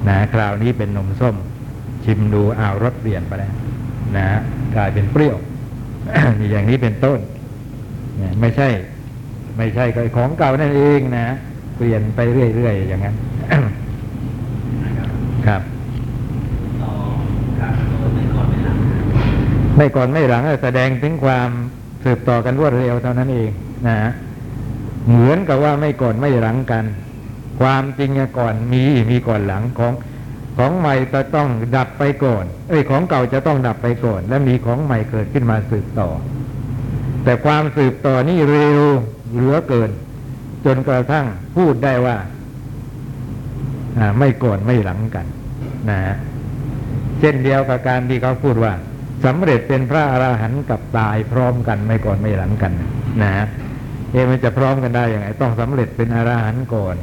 [0.08, 1.36] นะคราวนี้เป็นนมส้ม
[2.04, 3.54] ชิมดูอ้าวรสเปลี่ยนไปแล้ว
[4.16, 4.24] นะ
[4.76, 5.36] กลายเป็นเปรี้ยว
[6.50, 7.18] อย่างนี้เป็นต้น
[8.40, 8.68] ไม่ใช่
[9.56, 9.84] ไม่ใช่
[10.16, 11.26] ของเก่านั่นเองนะ
[11.76, 13.16] เปลี่ยนไปเรื่อยๆอย่างนั้น
[15.46, 15.62] ครับ
[19.76, 21.48] ไม่ก่อนไม่หลังแสดงถึงความ
[22.04, 23.50] สืบต่อกันรวดเร็วเท่านั้นเอง
[23.88, 23.98] นะ
[25.08, 26.84] เหมือนกับว่าไม่ก่อนไม่หลังกัน
[27.60, 29.92] ความจริงก่อนมีมีก่อนหลังของ
[30.56, 36.08] ของใหม่จะต้องดับไปก่อน เอ้ยของเก่าจะต้องดับไปก่อน และมีของใหม่เกิดขึ้นมาสืบต่อ
[37.24, 38.82] แต่ความสืบต่อนี่เร็ว
[39.32, 39.90] เหลือเกิน
[40.64, 42.16] จนกระทั่งพูดได้ว่า
[44.18, 45.26] ไม่ก่อนไม่หลังกัน
[45.90, 46.16] นะฮะ
[47.20, 48.72] เช่นเดียวกับการที่เขาพูดว่า
[49.24, 52.72] สำเร็จเป็นพระอรหันต์กับตายพร้อมกันไม่ก่อนไม่หลังกัน
[53.22, 53.46] นะฮะ
[54.10, 56.96] เอะมันจะพร้อมกันได้ยังไง ต้องสำเร็จเป็นอรหันต์ก่อน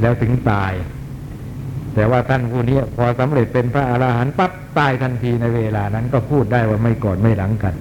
[0.00, 0.72] แล้วถึงตาย
[1.94, 7.74] แต่ว่าท่านผู้นี้พอสำเร็จเป็นพระอรหันต์ปั๊บตายทันทีในเวลานั้นก็พูดได้ว่าไม่ก่อนไม่หลังกัน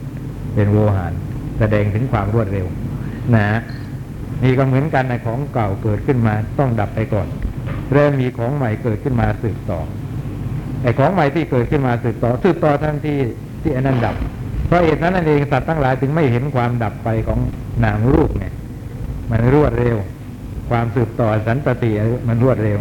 [0.56, 1.14] เป็นโวหาร
[1.60, 2.68] แสดงถึงความรวดเร็ว
[3.36, 3.60] นะฮะ
[4.44, 7.28] นี่ก็เหมือนกันในของเก่าเกิดขึ้นมาต้องดับไปก่อน
[7.94, 9.80] แล้วมีของใหม่เกิดขึ้นมาสืบต่อ
[10.84, 13.16] ไอ้ของใหม่ที่เกิดขึ้นมาสืบต่อสืบต่อทันที
[13.62, 14.16] ที่อันนั้นดับ
[14.68, 17.40] เพราะเหตุนั้นนั่นเองสัตว์ทั้งหลายถึงไม่เห็นความดับไปของ
[17.84, 18.54] นามรูปเนี่ย
[19.32, 19.98] มันรวดเร็ว
[20.70, 21.92] ความสืบต่อสันตติ
[22.28, 22.80] มันรวดเร็ว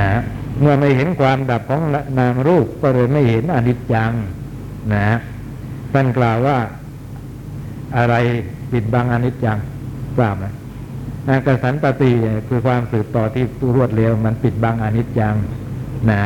[0.00, 0.12] นะ
[0.60, 1.82] เมื่อไม่เห็นความดับของ
[2.18, 4.12] นามรูปก็เลยไม่เห็นอนิจจัง
[4.94, 5.08] นะ
[5.92, 6.58] ท่านกล่าวว่า
[7.96, 8.14] อะไร
[8.72, 9.58] ปิดบังอนิจจัง
[10.18, 10.44] ทราบไหม
[11.28, 12.12] นะกสันตติ
[12.48, 13.44] คือความสืบต่อที่
[13.76, 15.34] รวดเร็วมันปิดบังอนิจจัง
[16.10, 16.22] นะ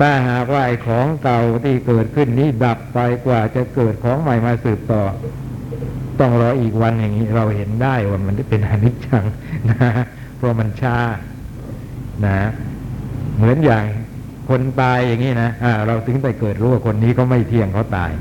[0.00, 5.02] ถ้าหากว่าไอ้ของเก่าที่เกิดขึ้นนี้ดับไปกว่าจะเกิดของใหม่มาสืบต่อ
[6.20, 9.24] ต้องรออีกวันอย่างนี้เราเห็นได้ว่ามันเป็นอนิจจัง
[9.70, 9.88] นะ
[10.36, 10.96] เพราะมันช้า
[12.26, 12.38] นะ
[13.36, 13.84] เหมือนอย่าง
[14.48, 18.12] คนตายอย่างนี้นะอ่าเราถึงไปเกิดรู้ว่าคนนี้เขาไม่เที่ยงเขาตาย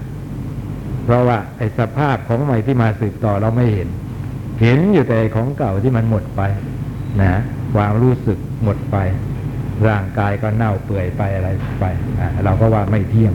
[1.06, 3.90] เพราะว่าไอ้สภาพของใหม่ที่มาสืบต่อเราไม่เห็น
[4.62, 6.42] เห็นอยู่แต่ของเก่าที่มันหมดไป
[7.22, 7.34] นะ
[7.76, 8.98] ความรู้สึกหมดไป
[9.88, 11.50] ร่างกายก็เน่าเปื่อยไปอะไร
[11.80, 11.86] ไป
[12.20, 13.34] อ่าเราก็ว่าไม่เที่ยง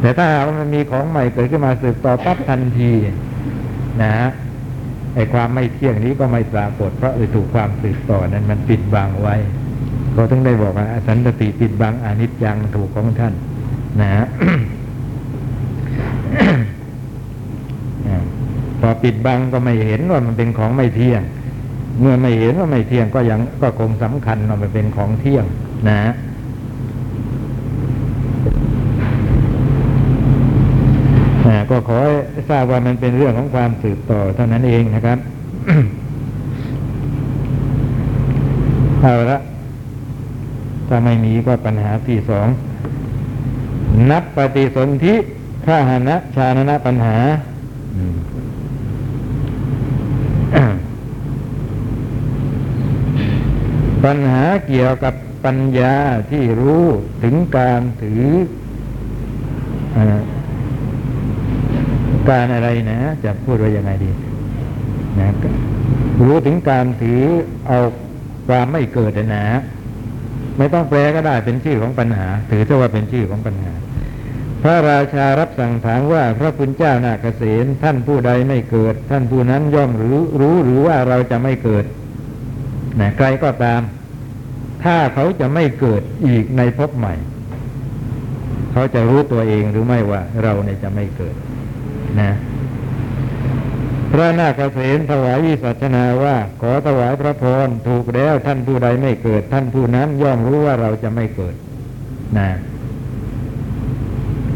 [0.00, 2.92] แต่ถ้าหากมันมีของใหม่เกิดขึ้นมาสืบต่อปั๊บทันที
[4.02, 4.14] นะ
[5.14, 9.36] ไอ้ความไม่เที่ยงนี้ก็ไม่ปรากฏเพราะถูกความสืบต่อนั้นมันปิดบังไว้
[10.14, 13.34] ก็ถึงได้บอกว่าสันตติปิดบังอนิจจังถูกของท่าน
[14.00, 14.26] นะฮะ
[18.08, 18.24] อ่า
[18.73, 21.22] พ อปิดบังก็ไม่เห็นว่ามันเป็นของไม่เที่ยง
[22.00, 25.44] เมื่อไม่เห็นว่าไม่เที่ยงก็ยังก็คงสำคัญว่ามันเป็นของเที่ยง
[25.88, 26.12] นะฮะ
[31.70, 31.98] ก็ขอ
[32.50, 35.18] ทราบว่ามันเป็นเรื่องของความสืบต่อเท่านั้นเองนะครับ
[39.00, 39.38] เอาละ
[40.88, 42.46] ถ้าไม่มีก็ปัญหาที่สอง
[44.10, 45.14] นับปฏิสนธิ
[45.66, 47.16] ข้าหนะชานะปัญหา
[47.96, 48.16] อืม
[54.04, 55.94] ปัญหาเกี่ยวกับปัญญา
[56.30, 56.86] ที่รู้
[57.22, 58.24] ถึงการถือ
[59.96, 59.98] อ
[62.30, 64.10] การอะไรนะ จะพูดว่ายังไงดี
[65.20, 65.30] นะ
[66.20, 67.22] รู้ถึงการถือ
[67.68, 67.78] เอา
[68.48, 69.46] ความไม่เกิดนะ
[70.58, 73.72] ไม่ต้องแปลก็ได้เป็นชื่อของปัญหา ถือซะว่าเป็นชื่อของปัญหา
[74.62, 81.84] พระราชารับสั่งถามว่าพระคุณเจ้านาเกษตท่านผู้ใดไม่เกิด ท่านผู้นั้นย่อมรู้รู้หรือว่าเราจะไม่เกิด
[83.00, 83.80] นะใครก็ตาม
[84.84, 87.14] ถ้าเขาจะไม่เกิดอีกในภพใหม่
[88.72, 91.34] เขาจะรู้ตัวเองหรือไม่ว่าเราเนี่ยจะไม่เกิด
[92.20, 92.32] นะ
[94.10, 101.54] พระนาคเษนถวายวิสัชนาว่า ขอถวายพระพรถูกแล้วท่านผู้ใดไม่เกิด ท่านผู้นั้นย่อมรู้ว่าเราจะไม่เกิด
[102.38, 102.48] นะ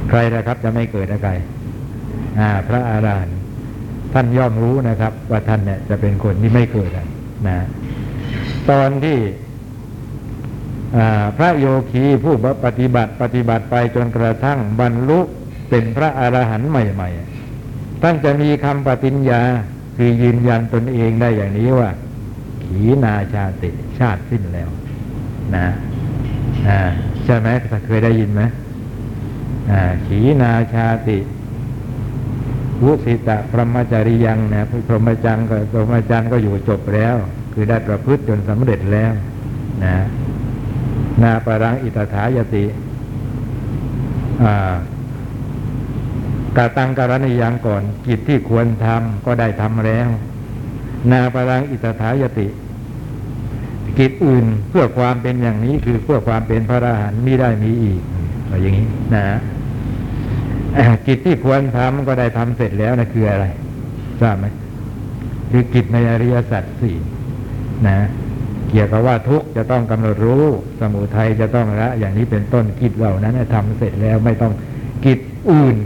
[0.09, 1.31] ใครนะครับจะไม่เกิดอะไร
[2.39, 3.39] อ่า พระอาหารหันต์
[4.13, 6.91] ท่านย่อมรู้นะครับ ว่าท่านเนี่ยจะเป็นคนที่ไม่เกิด
[7.49, 7.59] นะ
[8.71, 9.19] ตอนที่
[11.37, 15.21] พระโยคีผู้ปฏิบัติปฏิบัติไปจนกระทั่งบรรลุ
[15.69, 19.43] เป็นพระอรหันต์ใหม่ๆท่านจะมีคำปฏิญญา
[19.97, 21.91] คือยืนยันตนเองได้อย่างนี้ว่า
[22.65, 24.69] ขีนาชาติชาติสิ้นแล้ว
[25.57, 25.69] นะ
[27.25, 27.49] ใช่ไหม
[27.87, 28.43] เคยได้ยินไหม
[30.07, 31.19] ขีนาชาติ
[32.85, 37.17] วุสิตะพรหมจริยังนะพรหมจรรย์ก็พรหมจรรย์ก็อยู่จบแล้ว
[37.61, 39.13] คือได้ประพฤติจนสำเร็จแล้ว
[39.85, 39.97] นะ
[41.23, 42.65] นาปรังอิตถายติ
[44.45, 44.75] อ่า
[46.57, 50.09] กาตังการณิยังก่อน กิจที่ควรทำก็ได้ทำแล้ว
[51.11, 52.47] นาปรังอิตถายติ
[53.99, 58.01] กิจอื่นเพื่อความเป็นอย่างนี้คือเพื่อความเป็นพระอรหันต์มิได้มีอีก
[58.45, 59.25] อะไรอย่างนี้นะ
[61.07, 63.47] กิจที่ควรทำก็ได้ทำเสร็จแล้วนะคืออะไร
[64.21, 64.47] ทราบไหม
[65.51, 66.99] คือกิจในอริยสัจสี่
[67.87, 67.99] นะ
[68.71, 70.45] เกี่ยวกับว่าทุกจะต้องกำหนดรู้
[70.81, 74.53] สมุทัยจะต้องละอย่างนี้เป็นต้นกิจเหล่านั้นทำเสร็จแล้วไม่ต้อง
[75.05, 75.19] กิจ
[75.51, 75.77] อื่น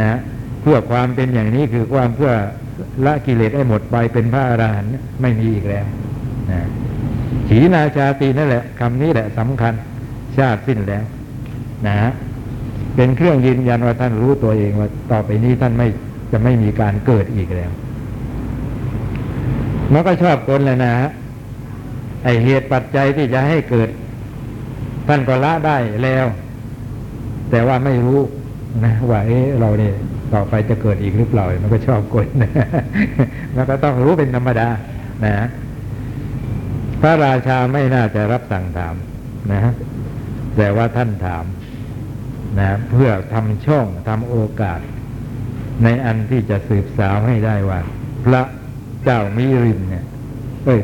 [0.00, 0.18] นะ
[0.62, 2.32] เพื่อความเป็นอย่างนี้คือความเพื่อ
[3.04, 4.92] ละกิเลสให้หมดไปเป็นพระอรหันต์
[5.22, 5.86] ไม่มีอีกแล้ว
[6.50, 6.60] นะ
[7.48, 9.74] ขีนาชาตีนั่นแหละคำนี้แหละสำคัญ
[10.38, 11.04] ชาติสิ้นแล้ว
[11.86, 11.96] นะ
[12.96, 15.88] เป็นเครื่องยืนยันว่าท่านรู้ตัวเองว่าต่อไปนี้ท่านไม่
[16.32, 17.70] จะไม่มีการเกิดอีกแล้ว
[19.92, 21.10] มันก็ชอบคนเลยนะฮะ
[22.24, 23.88] ไอเหตุปัจจัยที่จะให้เกิด
[25.08, 26.26] ท่านก็ละได้แล้ว
[27.50, 28.20] แต่ว่าไม่รู้
[28.84, 29.94] นะว่าเอ๊ะเราเนี่ย
[30.32, 32.50] ต่อไปจะเกิดอีกหรือเปล่า มันก็ชอบกดนะ
[33.56, 34.68] มันก็ต้องรู้เป็นธรรมดา
[35.24, 35.34] นะ
[37.00, 38.94] พระราชาไม่น่าจะรับสั่งถาม
[39.52, 39.72] นะ
[40.56, 41.44] แต่ว่าท่านถาม
[42.58, 44.80] นะ เพื่อทำช่องทำโอกาส
[45.84, 47.80] ในอันที่จะสืบสาวให้ได้ว่า
[48.24, 48.42] พระ
[49.04, 50.04] เจ้ามิรินเนี่ย
[50.64, 50.80] เอ้ย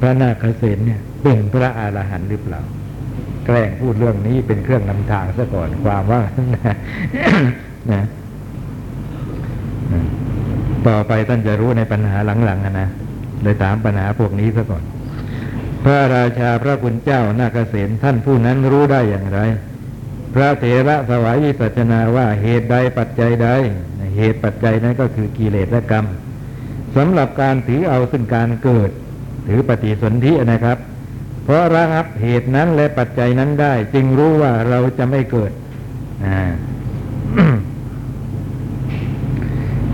[0.00, 2.60] พระนาคเษนเนี่ย เป็นพระอรหันต์หรือเปล่า
[3.46, 6.22] แกล้งพูดเรื่องนี้เป็นเครื่องนำทางซะก่อนความว่า
[7.92, 8.02] นะ
[10.88, 12.88] ต่อไปท่านจะรู้ในปัญหาหลังๆนะ
[13.42, 14.82] เลยถามปัญหาพวกนี้ซะก่อน
[15.84, 19.40] พระราชาพระคุณเจ้านาคเษนท่านผู้นั้นรู้ได้อย่างไร
[20.34, 23.48] พระเถระสวายวิสัชนาว่าเหตุใดปัจจัยใด
[24.16, 26.04] เหตุปัจจัยนั้นก็คือกิเลสและกรรม
[26.96, 28.90] สำหรับการถือเอาซึ่งการเกิด
[29.46, 30.78] ถือปฏิสนธินะครับ
[31.44, 35.52] เพราะระงับเหตุนั้นและปัจจัยนั้นได้ จึงรู้ว่าเราจะไม่เกิด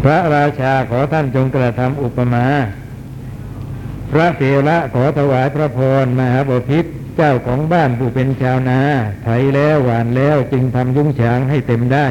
[0.03, 2.47] พระราชาขอท่านจงกระทำอุปมา
[4.13, 6.85] พระเถระขอถวายพระพรมหาบพิษ
[7.17, 8.81] เจ้าของบ้านผู้เป็นชาวนา
[9.25, 12.07] ไถแล้วหวานแล้วจึงทำยุ้งฉางให้เต็มได้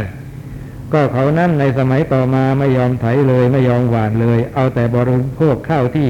[0.94, 6.10] ก็เขานั้นในสมัยต่อมาไม่ยอมไถเลยไม่ยอมหวานเลย เอาแต่บริโภคข้าวที่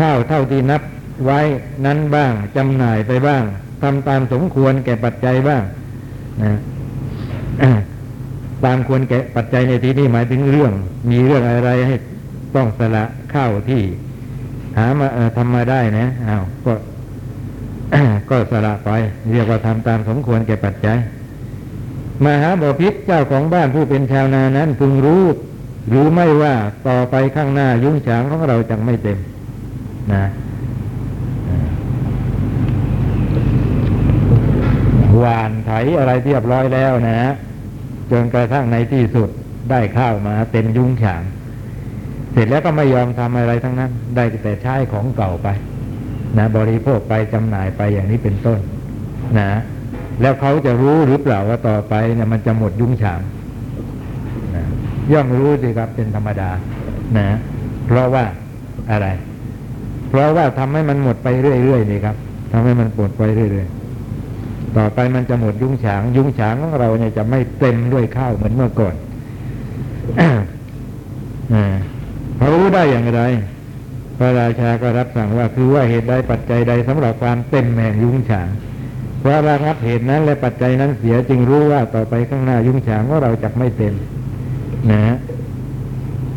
[0.00, 0.82] ข้าวเท่าที่นับ
[1.24, 1.40] ไว้
[1.86, 3.42] นั้นบ้างจำหน่ายไปบ้าง
[3.82, 5.62] ทำตามสมควรแก่ปัจจัยบ้าง
[6.42, 6.52] นะ
[8.64, 10.72] ตามควรแก่ปัจจัยในที่นี้หมายถึงเรื่อง
[11.10, 11.94] มีเรื่องอะไรให้
[12.56, 13.04] ต้องสละ
[13.34, 13.82] ข้าวที่
[14.78, 16.72] หามาทำมาได้นะอ้าวก็
[18.30, 18.90] ก็สละไป
[19.32, 20.98] เรียกว่าทำตามสมควรแก่ปัจจัย
[22.24, 25.24] มหาบพิษเจ้าของบ้านผู้เป็นชาวนานั้นพึงรู้
[25.92, 26.54] รู้ไม่ว่า
[26.88, 29.18] ต่อไปข้างหน้ายุ้งฉางของเราจะไม่เต็ม
[30.14, 30.24] นะ
[35.18, 37.18] หวานไถอะไรเรียบร้อยแล้วนะ
[38.10, 39.28] จนกระทั่งในที่สุด
[39.70, 41.22] ได้ข้าวมาเต็มยุ้งฉาง
[42.32, 45.48] เสร็จแล้วก็ไม่ยอมทำอะไรทั้งนั้น ได้แต่ใช้ของเก่าไป
[46.38, 48.58] นะ บริโภคไปจำหน่ายไปอย่างนี้เป็นต้น
[49.38, 49.50] นะ
[50.20, 53.20] แล้วเขาจะรู้หรือเปล่าว่าต่อไปเนี่ยมันจะหมดยุ้งฉาง
[54.54, 54.64] นะ
[55.12, 56.50] ย่อมรู้สิครับเป็นธรรมดา
[57.18, 57.28] นะ
[57.86, 58.24] เพราะว่า
[58.90, 59.08] อะไร
[60.08, 62.16] เพราะว่าทำให้มันหมดไปเรื่อยๆนี่ครับ
[62.52, 68.94] ทำให้มันหมดไปเรื่อยๆต่อไปมันจะหมดยุ้งฉาง ยุ้งฉางของเราเนี่ยจะไม่เต็มด้วยข้าวเหมือนเมื่อก่อน
[71.54, 71.64] อ่า
[72.36, 73.22] เขารู้ได้อย่างไร
[74.18, 78.48] พระราชาก็รับสั่งว่าคือว่าเหตุใดปัจจัยใดสำหรับความเต็มแห่งยุ้งฉาง
[79.22, 83.94] เพราะระงับเหตุนั้น และปัจจัยนั้นเสียจึงรู้ว่าต่อไปข้างหน้ายุ้งฉางของเราจะไม่เต็ม
[84.90, 85.16] นะ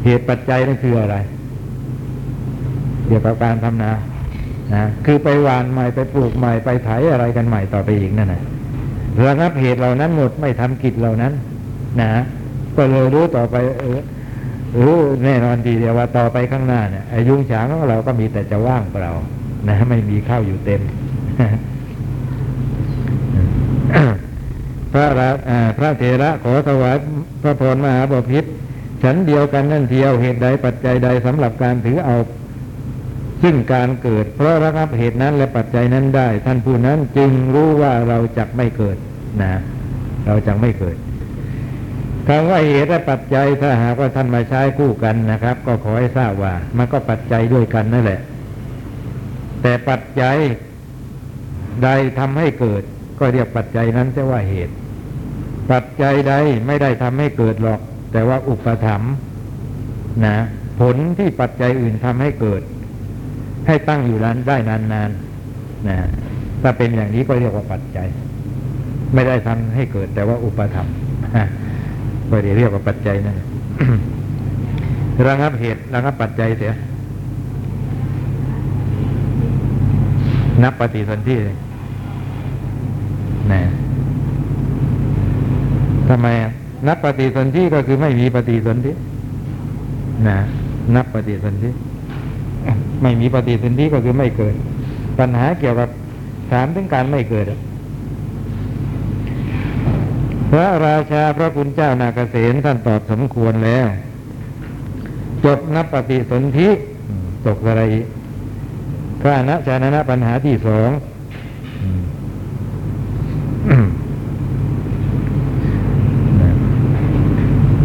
[0.06, 1.16] เหตุปัจจัยนั่นคืออะไร
[3.08, 3.92] เกี่ยวกับการทำนา
[4.74, 8.42] นะคือไปหวานใหม่ไปปลูกใหม่ไปไถอะไรกันใหม่ต่อไปอีกนั่นนะ
[9.26, 11.34] ระงับเหตุเหล่านั้นหมดไม่ทำกิจเหล่านั้น
[12.02, 12.10] นะ
[12.78, 14.00] ก็เลยรู้ต่อไปเออ
[14.86, 19.12] รู้แน่นอนทีเดียวว่าต่อไปข้างหน้าเนี่ยอ้ยุงฉางของเราก็มีแต่จะว่างเปล่า
[19.68, 20.82] นะไม่มีข้าวอยู่เต็ม
[24.96, 25.30] พระรา
[25.78, 26.98] พระเถระขอถวาย
[27.42, 28.44] พระพรมหาบพิษ
[29.04, 32.18] ฉันเดียวกันนั่นเทียวเหตุใดปัจจัยใดสำหรับการถือเอา
[33.44, 38.98] ซึ่งการเกิด เพราะระงับเหตุนั้นและปัจจัยนั้นได้ ท่านผู้นั้นจึงรู้ว่าเราจะไม่เกิด
[39.42, 39.62] นะ
[40.28, 40.96] เราจะไม่เกิด
[42.28, 48.22] คำว่าเหตุและปัจจัยถ้าหากว่าท่านมาใช้คู่กันนะครับ ก็ขอให้ทราบว่า มันก็ปัจจัยด้วยกันนั่นแหละ
[49.62, 50.38] แต่ปัจจัย
[51.84, 51.90] ใด
[52.20, 52.84] ทำให้เกิด
[53.20, 54.74] ก็เรียกปัจจัยนั้นจะว่าเหตุ
[55.72, 56.34] ปัจจัยใด
[56.68, 57.80] ไม่ได้ทำให้เกิดหรอก
[58.12, 59.14] แต่ว่าอุปถัมภ์
[60.26, 60.36] นะ
[60.80, 62.62] ผลที่ปัจจัยอื่นทำให้เกิด
[63.68, 65.12] ให้ตั้งอยู่นั้นได้นานๆน
[65.88, 65.98] นะ
[66.62, 68.08] ถ้าเป็นอย่างนี้ก็เรียกว่าปัจจัย
[69.14, 70.88] ไม่ได้ทำให้เกิด แต่ว่าอุปถัม
[72.30, 73.38] ก็เรียกว่าปัจจัยนั่น
[75.28, 76.74] ระงับเหตุระงับปัจจัยเสีย
[80.64, 81.58] นับปฏิสนธิเลย
[83.52, 83.62] นะ
[86.10, 86.28] ทำไม
[86.88, 88.92] นับปฏิสนธิก็คือไม่มีปฏิสนธิ
[90.28, 90.38] นะ
[90.96, 91.70] นับปฏิสนธิ
[93.02, 94.56] ไม่มีปฏิสนธิก็คือไม่เกิด
[95.20, 95.90] ปัญหาเกี่ยวกับ
[96.52, 97.46] ถามถึงการไม่เกิด
[100.52, 103.88] พระราชาพระคุณเจ้านาเกษตท่านตอบสมควรแล้ว
[105.46, 106.70] จบนับปฏิสนธิ
[107.46, 107.84] ตกอะไร
[109.22, 110.90] พระอนะชานะปัญหาที่สอง
[111.82, 112.02] อืม
[113.70, 113.88] อืม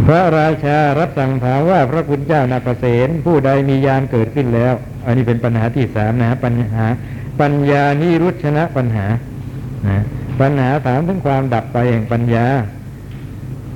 [0.11, 4.73] ระราชารับสั่งถามว่าพระคุณเจ้านาเกษตผู้ใดมียานเกิดขึ้นแล้ว
[5.05, 6.85] อันนี้เป็นปัญหาที่สามนะฮะปัญหา
[7.41, 9.05] ปัญญานิรุชนะปัญหา
[9.87, 10.03] นะ
[10.41, 12.45] ปัญหาถามถึงความดับไปแห่งปัญญา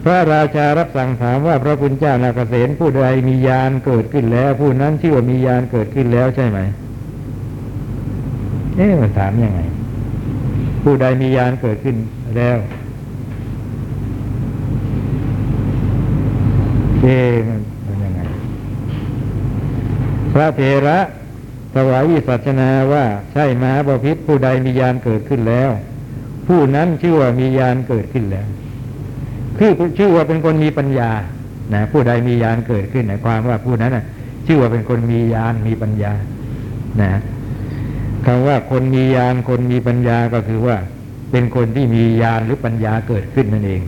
[0.03, 6.59] พระราชารับสั่งถามว่าพระคุณเจ้านาเกษตผู้ใดมียานเกิดขึ้นแล้ว ผู้นั้นที่ว่ามียานเกิดขึ้นแล้วใช่ไหม
[8.75, 9.59] เอ๊ะมันถามยังไง
[10.83, 11.95] ผู้ใดมียานเกิดขึ้น
[12.37, 12.55] แล้ว
[17.05, 18.21] เอ๊ะมันเป็นยังไง
[20.33, 20.99] พระเถระ
[21.73, 23.03] ถวายวิสัชนาว่า
[23.33, 25.69] ใช่มหาบพิษผู้ใดมียานเกิดขึ้นแล้ว
[26.47, 28.47] ผู้นั้นชื่อว่ามียานเกิดขึ้นแล้ว
[29.57, 31.11] คือชื่อว่าเป็นคนมีปัญญา
[31.73, 34.05] นะผู้ใดมียานเกิดขึ้นหมายความว่าผู้นั้นนะ
[34.45, 36.13] ชื่อว่าเป็นคนมียานมีปัญญา
[37.01, 37.11] นะ
[38.25, 40.77] คำว่าคนมียานคนมีปัญญาก็คือว่า
[41.31, 43.81] เป็นคนที่มียานหรือปัญญาเกิดขึ้นนั่นเอง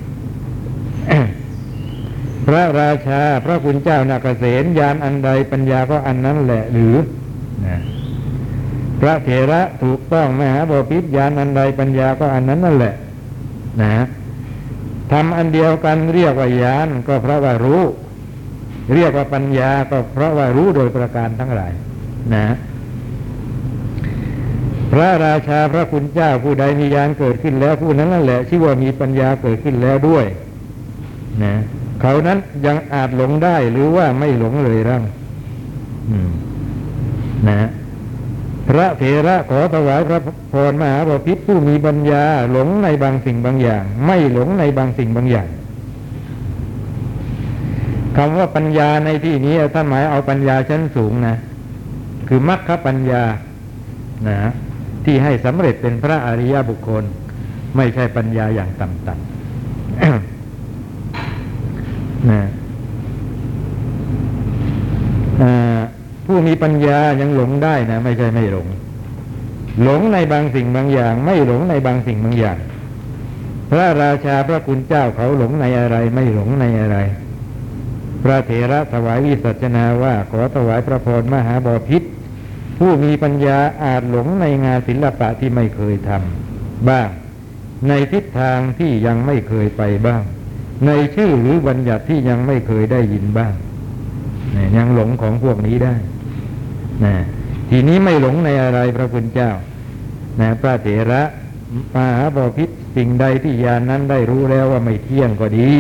[2.48, 6.96] พระราชาพระคุณเจ้านาเกษตยานอันใดปัญญาก็อันนั้นแหละหรือ
[7.66, 7.78] นะ
[9.00, 12.94] พระเถระถูกต้องมหาบพิษยานอันใดปัญญาก็อันนั้นนั่นแหละ
[13.82, 14.06] นะ
[15.12, 17.82] ทำอันเดียวกันเรียกว่ายานก็เพราะว่ารู้
[18.94, 21.74] เรียกว่าปัญญาก็เพราะว่ารู้โดยประการทั้งหลาย
[22.36, 22.48] นะ
[24.92, 30.26] พระราชาพระคุณเจ้าผู้ใดมียานเกิดขึ้นแล้วผู้นั้นนั่นแหละชื่อว่ามีปัญญาเกิดขึ้นแล้วด้วย
[31.44, 31.56] นะ
[32.02, 35.04] เขานั้นยังอาจหลงได้หรือว่าไม่หลงเลยร่าง
[37.50, 37.70] นะ
[38.68, 40.20] พระเถระขอถวายพระ
[40.52, 45.48] พรมหาบพิตรผู้มีปัญญา หลงในบางสิ่งบางอย่าง ไม่หลงในบางสิ่งบางอย่าง
[48.18, 51.36] คำว่าปัญญาในที่นี้ท่านหมายเอาปัญญาชั้นสูงนะ
[52.28, 53.24] คือมรรคปัญญา
[54.28, 54.38] นะ
[55.06, 57.04] ที่ให้สำเร็จเป็นพระอริยบุคคล
[57.76, 59.37] ไม่ใช่ปัญญาอย่างต่ำๆ
[62.32, 62.42] นะ
[66.26, 68.68] ผู้มีปัญญายังหลงได้นะไม่ใช่ไม่หลง
[69.84, 72.58] หลงในบางสิ่งบางอย่าง ไม่หลงในบางสิ่งบางอย่าง
[73.72, 76.98] พระราชาพระคุณเจ้าเขาหลงในอะไร ไม่หลงในอะไร
[78.24, 82.04] พระเถระถวายวิสัชนาว่า ขอถวายพระพรมหาบพิษ
[82.78, 87.10] ผู้มีปัญญาอาจหลงในงานศิลปะที่ไม่เคยทำบ้าง
[87.88, 90.22] ในทิศทางที่ยังไม่เคยไปบ้าง
[90.86, 93.54] ในชื่อหรือบัญญัติที่ยังไม่เคยได้ยินบ้าง
[94.78, 95.96] ยังหลงของพวกนี้ได้
[97.06, 97.16] นะ
[97.70, 99.52] ทีนี้ไม่หลงในอะไรพระคุณเจ้า
[100.42, 101.22] นะพระเถระ
[101.96, 105.72] มหาบพิษสิ่งใดที่ยานนั้นได้รู้แล้วว่าไม่เที่ยงก็ดี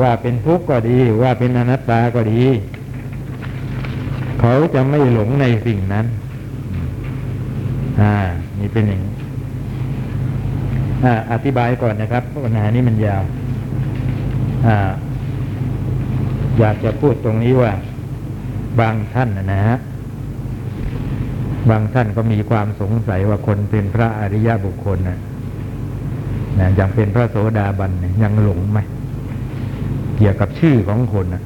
[0.00, 2.42] ว่าเป็นทุกข์ก็ดี ว่าเป็นอนัตตาก็ดี
[4.40, 6.06] เขาจะไม่หลงในสิ่งนั้น
[8.00, 8.14] อ่า
[8.60, 9.14] นี่เป็นอย่างนี้
[11.04, 13.22] อ่าอธิบายก่อนนะครับปัญหานี้มันยาว
[16.58, 17.72] อยากจะพูดตรงนี้ว่า
[18.80, 19.78] บางท่านนะฮะ
[21.70, 25.18] บางท่านก็มีความสงสัยว่าคนเป็นพระอริยบุคคลนะ
[26.58, 28.78] นะอย่างเป็นพระโสดาบันยยังหลงไหม
[30.16, 31.42] เกี่ยวกับชื่อของคนนะ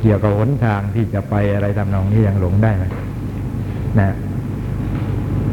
[0.00, 2.84] เกี่ยวกับหนทางที่จะไปอะไรทำนองนี้ยังหลงได้ไหม
[4.00, 4.14] นะ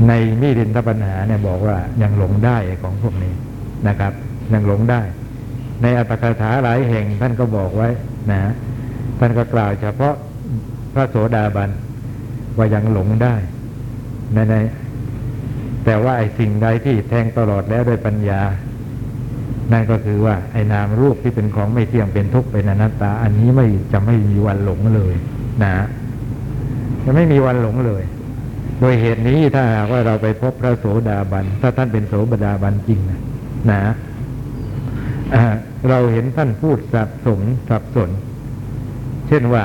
[0.08, 3.34] ในมิรินทปัญหาเนี่ยบอกว่ายังหลงได้ของพวกนี้
[3.88, 4.14] นะครับ
[4.54, 5.02] ยังหลงได้
[5.82, 7.90] ในอัตถกถาหลายแห่งท่านก็บอกไว้
[8.32, 8.40] นะ
[9.20, 10.16] ท่านก็กล่าวเฉพาะ
[10.94, 11.70] พระโสดาบัน
[12.58, 13.36] ว่ายังหลงได้
[14.34, 14.56] ในใน
[15.86, 18.42] แต่ว่าไอ้สิ่งใดที่แทงตลอดแล้วด้วยปัญญา
[19.72, 25.16] นั่นก็คือว่าไอ้นามรูปที่เป็นของไม่เที่ยงเป็นทุกข์เป็นอนัตตา อันนี้ไม่จะไม่มีวันหลงเลย
[25.64, 25.74] นะ
[27.04, 28.04] จะไม่มีวันหลงเลย
[28.80, 32.14] โดยเหตุนี้ถ้าหากว่าเราไปพบพระโสดาบัน ถ้าท่านเป็นโส
[32.46, 33.20] ดาบันจริงนะ
[33.72, 33.94] นะ
[35.90, 38.10] เราเห็นท่านพูดสับสนสับสน
[39.28, 39.64] เช่นว่า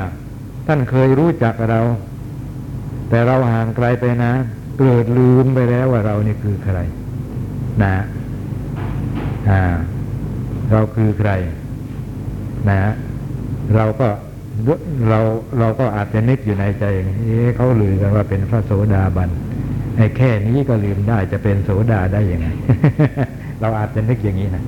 [0.66, 1.80] ท่านเคยรู้จักเรา
[3.08, 4.32] แต่เราห่างไกลไปนะ
[4.78, 6.78] เกิดลืมไปแล้วว่าเรานี่คือใคร
[7.82, 7.94] นะ
[9.50, 9.62] อ่า
[10.72, 11.30] เราคือใคร
[12.70, 12.92] นะ
[13.76, 14.08] เราก็
[15.08, 15.20] เรา
[15.58, 16.84] เราก็อาจจะนึกอยู่ในใจ
[17.24, 19.30] เอ๊เขาลือกันว่าเป็นพระโสดาบัน
[19.96, 22.48] ไอ้แค่นี้ก็ลืมได้จะเป็นโสดาได้ยังไง
[23.60, 24.64] เราอาจจะนึกอย่างนี้นะ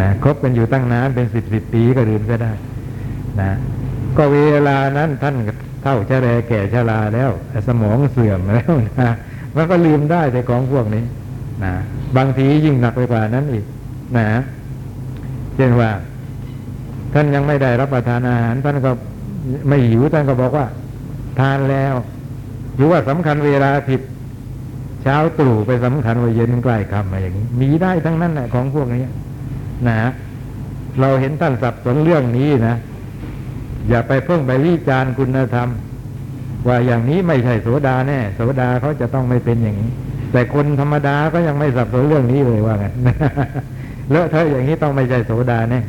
[0.00, 2.52] นะคบกันอยู่ตั้งนานเป็นสิบสิบปีก็ลืมซะได้
[3.40, 3.50] นะ
[4.16, 4.38] ก็เว
[4.68, 5.34] ลานั้นท่าน
[5.82, 7.30] เท่าชะแรแก่ชราแล้ว
[7.68, 9.10] สมองเสื่อมแล้วนะ
[9.56, 11.04] มันก็ลืมได้แต่ของพวกนี้
[11.64, 11.72] นะ
[12.16, 13.64] บางทียิ่งหนักไปกว่านั้นอีก
[14.16, 14.26] นะ
[15.56, 15.90] เช่นว่า
[17.14, 18.90] ท่านยังไม่ได้รับประทานอาหาร ท่านก็
[19.68, 20.66] ไม่หิวท่านก็บอกว่า
[21.40, 21.94] ทานแล้ว
[22.76, 24.00] หรือว่าสำคัญเวลาผิด
[25.02, 29.04] เช้าตรู่ไปสำคัญว่าเย็นใกล้ค่ำอะไรอย่างนี้มีได้ทั้งนั้นแหละของพวกนี้
[29.86, 29.96] นะ
[31.00, 32.76] เราเห็นท่านสับสนเรื่องนี้นะ
[33.88, 35.68] อย่าไปเพิ่งไปวิจารณ์คุณธรรม
[36.68, 39.90] ว่าอย่างนี้ไม่ใช่โสดาแน่โสดาเขาจะต้องไม่เป็นอย่างนี้
[40.32, 42.86] แต่คนธรรมดาก็ยังไม่สับสนเรื่องนี้เลยว่าไง
[44.10, 45.80] เลอะเทอะอย่างนี้ต้องไม่ใช่โสดาแน่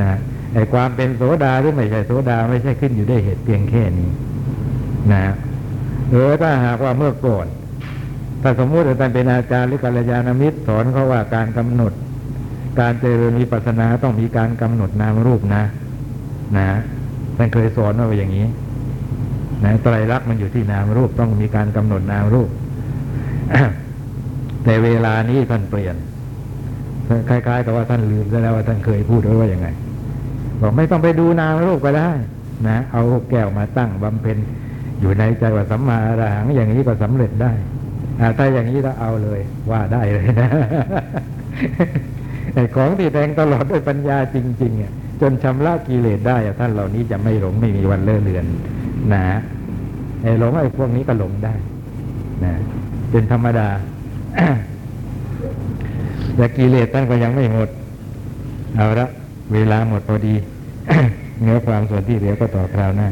[0.00, 0.10] นะ
[0.54, 4.10] ไอ้ความเป็นโสดาหรือไม่ใช่โสดาไม่ใช่ขึ้นอยู่ได้เหตุเพียงแค่นี้
[5.12, 5.24] นะ
[6.10, 7.46] เออถ้าหากว่าเมื่อก่อน
[8.42, 11.92] ถ้าสมมุติว่าท่านเป็นอาจารย์หรือกัลยาณมิตรสอนเขาว่าการกำหนด
[12.80, 15.62] การเจริญวิปัสสนาต้องมีการกำหนดนามรูปนะ
[16.56, 16.66] นะ
[17.36, 18.46] ท่านเคยสอนว่าอย่างนี้
[19.64, 22.48] นะไตรลักษณ์มันอยู่ที่นามรูปต้องมีการกำหนดนามรูป
[24.64, 25.96] แต่เวลานี้ท่านเปลี่ยน
[27.28, 29.68] คล้ายๆกับว่าท่านลืมไปแล้วว่าท่านเคยพูดไว้ว่าอย่างไง
[30.60, 32.10] บอกไม่ต้องไปดูนามรูปก็ได้
[32.68, 34.38] นะเอาแก้วมาตั้งบำเพ็ญ
[35.00, 37.52] อยู่ในใจว่าสัมมาอรหังอย่างนี้ก็สำเร็จได้
[38.36, 40.50] ถ้าอย่างนี้ก็เอาเลย ว่าได้เลยนะ
[42.76, 48.44] ของที่แทงตลอดด้วยปัญญาจริงๆอะจนชำระกิเลสได้ท่านเหล่านี้จะไม่หลงไม่มีวันเลื่อนเลือน
[49.14, 49.24] นะ
[50.22, 51.54] ไอ้หลงไอ้พวกนี้ก็หลงได้
[52.44, 52.52] นะ
[53.10, 53.68] เป็นธรรมดา
[56.36, 57.68] แต่กิเลสท่านก็ยังไม่หมด
[58.76, 59.06] เอาละ
[59.52, 60.34] เวลาหมดพอดี
[61.42, 63.08] เนื้อความส่วนที่เหลือก็ต่อคราวหน้า